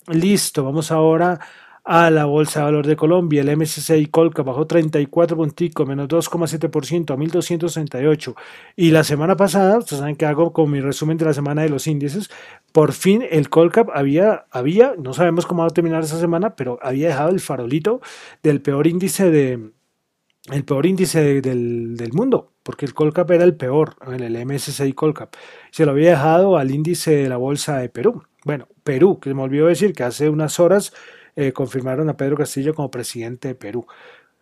Listo, 0.09 0.65
vamos 0.65 0.91
ahora 0.91 1.33
a 1.33 1.39
la 1.85 2.25
Bolsa 2.25 2.61
de 2.61 2.65
Valor 2.67 2.87
de 2.87 2.97
Colombia. 2.97 3.43
El 3.43 3.57
MSCI 3.57 4.07
Colca 4.07 4.43
bajó 4.43 4.67
34 4.67 5.37
punticos, 5.37 5.87
menos 5.87 6.09
2,7% 6.09 7.11
a 7.13 7.17
1.268. 7.17 8.35
Y 8.77 8.91
la 8.91 9.05
semana 9.05 9.37
pasada, 9.37 9.79
ustedes 9.79 10.01
saben 10.01 10.17
que 10.17 10.27
hago 10.27 10.53
con 10.53 10.71
mi 10.71 10.81
resumen 10.81 11.17
de 11.17 11.25
la 11.25 11.35
semana 11.35 11.63
de 11.63 11.69
los 11.69 11.87
índices, 11.87 12.31
por 12.73 12.93
fin 12.93 13.25
el 13.29 13.49
Colcap 13.49 13.91
había, 13.95 14.47
había, 14.51 14.95
no 14.99 15.15
sabemos 15.15 15.47
cómo 15.47 15.63
va 15.63 15.69
a 15.69 15.71
terminar 15.71 16.03
esa 16.03 16.21
semana, 16.21 16.55
pero 16.57 16.79
había 16.83 17.09
dejado 17.09 17.31
el 17.31 17.41
farolito 17.41 18.01
del 18.43 18.61
peor 18.61 18.87
índice 18.87 19.31
de, 19.31 19.71
el 20.53 20.65
peor 20.65 20.87
índice 20.87 21.41
del, 21.41 21.97
del, 21.97 22.13
mundo, 22.13 22.53
porque 22.63 22.87
el 22.87 22.95
Colcap 22.95 23.31
era 23.31 23.45
el 23.45 23.57
peor 23.57 23.97
el 24.07 24.47
MSCI 24.47 24.93
Colcap. 24.93 25.35
Se 25.71 25.85
lo 25.85 25.93
había 25.93 26.11
dejado 26.11 26.57
al 26.57 26.71
índice 26.71 27.17
de 27.17 27.29
la 27.29 27.37
bolsa 27.37 27.79
de 27.79 27.89
Perú. 27.89 28.23
Bueno, 28.45 28.69
Perú, 28.85 29.19
que 29.21 29.35
me 29.35 29.43
olvidó 29.43 29.67
decir 29.67 29.93
que 29.93 30.05
hace 30.05 30.29
unas 30.29 30.61
horas 30.61 30.93
eh, 31.41 31.53
confirmaron 31.53 32.09
a 32.09 32.17
Pedro 32.17 32.37
Castillo 32.37 32.75
como 32.75 32.91
presidente 32.91 33.47
de 33.47 33.55
Perú. 33.55 33.87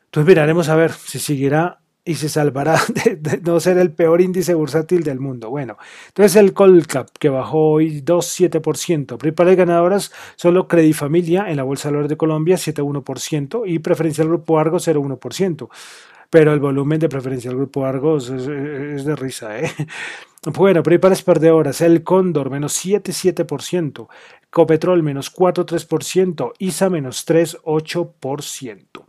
Entonces 0.06 0.26
miraremos 0.26 0.70
a 0.70 0.76
ver 0.76 0.92
si 0.92 1.18
seguirá 1.18 1.80
y 2.06 2.14
se 2.14 2.30
salvará 2.30 2.80
de, 3.18 3.38
no 3.42 3.60
ser 3.60 3.76
el 3.76 3.92
peor 3.92 4.22
índice 4.22 4.54
bursátil 4.54 5.02
del 5.02 5.20
mundo. 5.20 5.50
Bueno, 5.50 5.76
entonces 6.06 6.36
el 6.36 6.54
Colcap 6.54 7.10
que 7.18 7.28
bajó 7.28 7.72
hoy 7.72 8.00
2,7%. 8.00 9.18
Principales 9.18 9.56
ganadoras 9.58 10.10
solo 10.36 10.66
Familia 10.94 11.50
en 11.50 11.58
la 11.58 11.64
Bolsa 11.64 11.88
de 11.88 11.92
Valores 11.92 12.08
de 12.08 12.16
Colombia 12.16 12.56
7,1% 12.56 13.64
y 13.66 13.78
Preferencial 13.80 14.28
Grupo 14.28 14.58
Argo 14.58 14.78
0,1% 14.78 15.68
pero 16.30 16.52
el 16.52 16.60
volumen 16.60 16.98
de 16.98 17.08
preferencia 17.08 17.50
del 17.50 17.58
grupo 17.58 17.84
Argos 17.84 18.30
es, 18.30 19.04
de 19.04 19.16
risa. 19.16 19.58
¿eh? 19.58 19.70
Bueno, 20.54 20.84
principales 20.84 21.22
perdedoras, 21.24 21.80
el 21.80 22.04
Cóndor 22.04 22.50
menos 22.50 22.84
7,7%, 22.86 24.06
Copetrol 24.48 25.02
menos 25.02 25.34
4,3%, 25.34 26.52
ISA 26.60 26.88
menos 26.88 27.26
3,8%. 27.26 29.04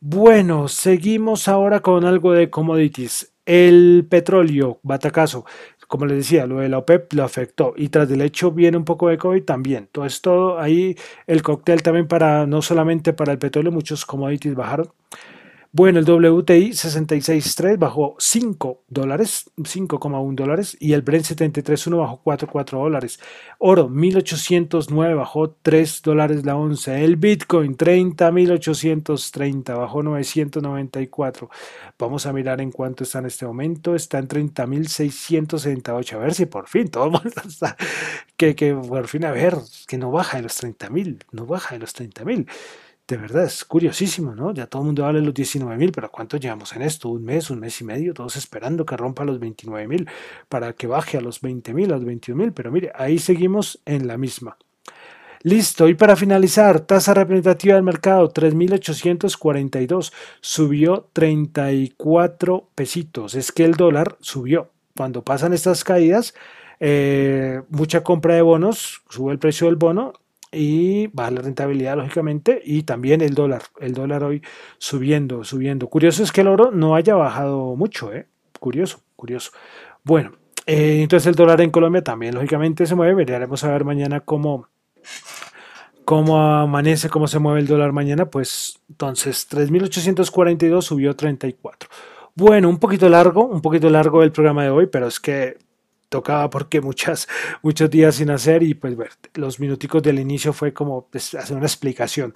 Bueno, 0.00 0.68
seguimos 0.68 1.48
ahora 1.48 1.80
con 1.80 2.06
algo 2.06 2.32
de 2.32 2.48
commodities. 2.48 3.34
El 3.44 4.06
petróleo, 4.08 4.80
batacazo, 4.82 5.44
como 5.86 6.06
les 6.06 6.18
decía, 6.18 6.46
lo 6.46 6.58
de 6.58 6.68
la 6.68 6.78
OPEP 6.78 7.12
lo 7.12 7.24
afectó 7.24 7.74
y 7.76 7.88
tras 7.88 8.08
del 8.08 8.22
hecho 8.22 8.50
viene 8.50 8.76
un 8.76 8.84
poco 8.84 9.08
de 9.08 9.18
COVID 9.18 9.44
también. 9.44 9.84
Entonces 9.84 10.20
todo 10.20 10.58
ahí 10.58 10.96
el 11.26 11.42
cóctel 11.42 11.82
también 11.82 12.08
para, 12.08 12.46
no 12.46 12.62
solamente 12.62 13.12
para 13.12 13.32
el 13.32 13.38
petróleo, 13.38 13.72
muchos 13.72 14.04
commodities 14.04 14.54
bajaron. 14.54 14.90
Bueno, 15.76 15.98
el 15.98 16.06
WTI 16.06 16.70
66.3 16.70 17.78
bajó 17.78 18.16
5 18.18 18.84
dólares, 18.88 19.50
5,1 19.58 20.34
dólares 20.34 20.74
y 20.80 20.94
el 20.94 21.02
Brent 21.02 21.26
73.1 21.26 21.98
bajó 21.98 22.22
4,4 22.24 22.82
dólares. 22.82 23.20
Oro 23.58 23.90
1809 23.90 25.12
bajó 25.12 25.50
3 25.50 26.00
dólares 26.00 26.46
la 26.46 26.56
onza. 26.56 26.98
El 26.98 27.16
Bitcoin 27.16 27.76
30.830 27.76 29.76
bajó 29.76 30.02
994. 30.02 31.50
Vamos 31.98 32.24
a 32.24 32.32
mirar 32.32 32.62
en 32.62 32.72
cuánto 32.72 33.04
está 33.04 33.18
en 33.18 33.26
este 33.26 33.44
momento. 33.44 33.94
Está 33.94 34.18
en 34.18 34.28
30.678. 34.28 36.14
A 36.14 36.18
ver 36.18 36.32
si 36.32 36.46
por 36.46 36.68
fin 36.68 36.88
todo 36.88 37.04
el 37.04 37.10
mundo 37.10 37.30
está. 37.46 37.76
Que, 38.38 38.54
que 38.54 38.74
por 38.74 39.08
fin, 39.08 39.26
a 39.26 39.30
ver, 39.30 39.58
que 39.86 39.98
no 39.98 40.10
baja 40.10 40.38
de 40.38 40.44
los 40.44 40.62
30.000, 40.62 41.24
no 41.32 41.44
baja 41.44 41.74
de 41.74 41.80
los 41.80 41.94
30.000 41.94 42.46
de 43.08 43.16
verdad 43.16 43.44
es 43.44 43.64
curiosísimo, 43.64 44.34
¿no? 44.34 44.52
Ya 44.52 44.66
todo 44.66 44.82
el 44.82 44.86
mundo 44.86 45.06
habla 45.06 45.20
de 45.20 45.26
los 45.26 45.34
19 45.34 45.76
mil, 45.76 45.92
pero 45.92 46.10
¿cuánto 46.10 46.38
llevamos 46.38 46.74
en 46.74 46.82
esto? 46.82 47.08
Un 47.08 47.24
mes, 47.24 47.50
un 47.50 47.60
mes 47.60 47.80
y 47.80 47.84
medio, 47.84 48.12
todos 48.12 48.36
esperando 48.36 48.84
que 48.84 48.96
rompa 48.96 49.24
los 49.24 49.38
29 49.38 49.86
mil 49.86 50.08
para 50.48 50.72
que 50.72 50.88
baje 50.88 51.16
a 51.16 51.20
los 51.20 51.40
20 51.40 51.72
mil, 51.72 51.92
a 51.92 51.96
los 51.96 52.04
21 52.04 52.42
mil, 52.42 52.52
pero 52.52 52.72
mire, 52.72 52.90
ahí 52.96 53.18
seguimos 53.18 53.80
en 53.84 54.08
la 54.08 54.18
misma. 54.18 54.58
Listo, 55.42 55.88
y 55.88 55.94
para 55.94 56.16
finalizar, 56.16 56.80
tasa 56.80 57.14
representativa 57.14 57.76
del 57.76 57.84
mercado 57.84 58.32
3.842, 58.32 60.12
subió 60.40 61.08
34 61.12 62.68
pesitos. 62.74 63.36
Es 63.36 63.52
que 63.52 63.64
el 63.64 63.74
dólar 63.74 64.16
subió. 64.20 64.72
Cuando 64.96 65.22
pasan 65.22 65.52
estas 65.52 65.84
caídas, 65.84 66.34
eh, 66.80 67.62
mucha 67.68 68.02
compra 68.02 68.34
de 68.34 68.42
bonos, 68.42 69.02
sube 69.08 69.30
el 69.30 69.38
precio 69.38 69.68
del 69.68 69.76
bono 69.76 70.14
y 70.52 71.08
baja 71.08 71.30
la 71.32 71.42
rentabilidad 71.42 71.96
lógicamente 71.96 72.60
y 72.64 72.82
también 72.82 73.20
el 73.20 73.34
dólar, 73.34 73.62
el 73.80 73.92
dólar 73.92 74.24
hoy 74.24 74.42
subiendo, 74.78 75.44
subiendo. 75.44 75.88
Curioso 75.88 76.22
es 76.22 76.32
que 76.32 76.42
el 76.42 76.48
oro 76.48 76.70
no 76.70 76.94
haya 76.94 77.14
bajado 77.14 77.76
mucho, 77.76 78.12
¿eh? 78.12 78.26
Curioso, 78.58 79.00
curioso. 79.16 79.50
Bueno, 80.04 80.32
eh, 80.66 81.02
entonces 81.02 81.26
el 81.26 81.34
dólar 81.34 81.60
en 81.60 81.70
Colombia 81.70 82.02
también 82.02 82.34
lógicamente 82.34 82.86
se 82.86 82.94
mueve, 82.94 83.24
veremos 83.24 83.62
a 83.64 83.70
ver 83.70 83.84
mañana 83.84 84.20
cómo, 84.20 84.68
cómo 86.04 86.40
amanece, 86.40 87.08
cómo 87.08 87.26
se 87.28 87.38
mueve 87.38 87.60
el 87.60 87.66
dólar 87.66 87.92
mañana, 87.92 88.26
pues 88.26 88.80
entonces 88.88 89.48
3.842 89.50 90.82
subió 90.82 91.14
34. 91.14 91.88
Bueno, 92.34 92.68
un 92.68 92.78
poquito 92.78 93.08
largo, 93.08 93.46
un 93.46 93.62
poquito 93.62 93.88
largo 93.90 94.22
el 94.22 94.32
programa 94.32 94.62
de 94.62 94.70
hoy, 94.70 94.86
pero 94.86 95.06
es 95.06 95.20
que 95.20 95.56
tocaba 96.08 96.50
porque 96.50 96.80
muchas, 96.80 97.28
muchos 97.62 97.90
días 97.90 98.16
sin 98.16 98.30
hacer 98.30 98.62
y 98.62 98.74
pues 98.74 98.96
ver, 98.96 99.10
los 99.34 99.60
minuticos 99.60 100.02
del 100.02 100.18
inicio 100.18 100.52
fue 100.52 100.72
como 100.72 101.06
pues, 101.06 101.34
hacer 101.34 101.56
una 101.56 101.66
explicación. 101.66 102.32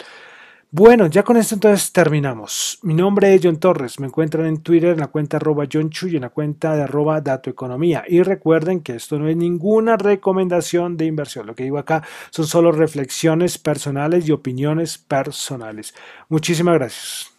Bueno, 0.73 1.07
ya 1.07 1.23
con 1.23 1.35
esto 1.35 1.55
entonces 1.55 1.91
terminamos. 1.91 2.79
Mi 2.83 2.93
nombre 2.93 3.35
es 3.35 3.41
John 3.43 3.57
Torres. 3.57 3.99
Me 3.99 4.07
encuentran 4.07 4.45
en 4.45 4.61
Twitter 4.63 4.91
en 4.91 5.01
la 5.01 5.07
cuenta 5.07 5.35
arroba 5.35 5.65
John 5.69 5.89
Chu 5.89 6.07
y 6.07 6.15
en 6.15 6.21
la 6.21 6.29
cuenta 6.29 6.77
de 6.77 6.83
arroba 6.83 7.19
Datoeconomía. 7.19 8.05
Y 8.07 8.21
recuerden 8.23 8.79
que 8.79 8.95
esto 8.95 9.19
no 9.19 9.27
es 9.27 9.35
ninguna 9.35 9.97
recomendación 9.97 10.95
de 10.95 11.07
inversión. 11.07 11.45
Lo 11.45 11.55
que 11.55 11.63
digo 11.63 11.77
acá 11.77 12.03
son 12.29 12.47
solo 12.47 12.71
reflexiones 12.71 13.57
personales 13.57 14.29
y 14.29 14.31
opiniones 14.31 14.97
personales. 14.97 15.93
Muchísimas 16.29 16.75
gracias. 16.75 17.30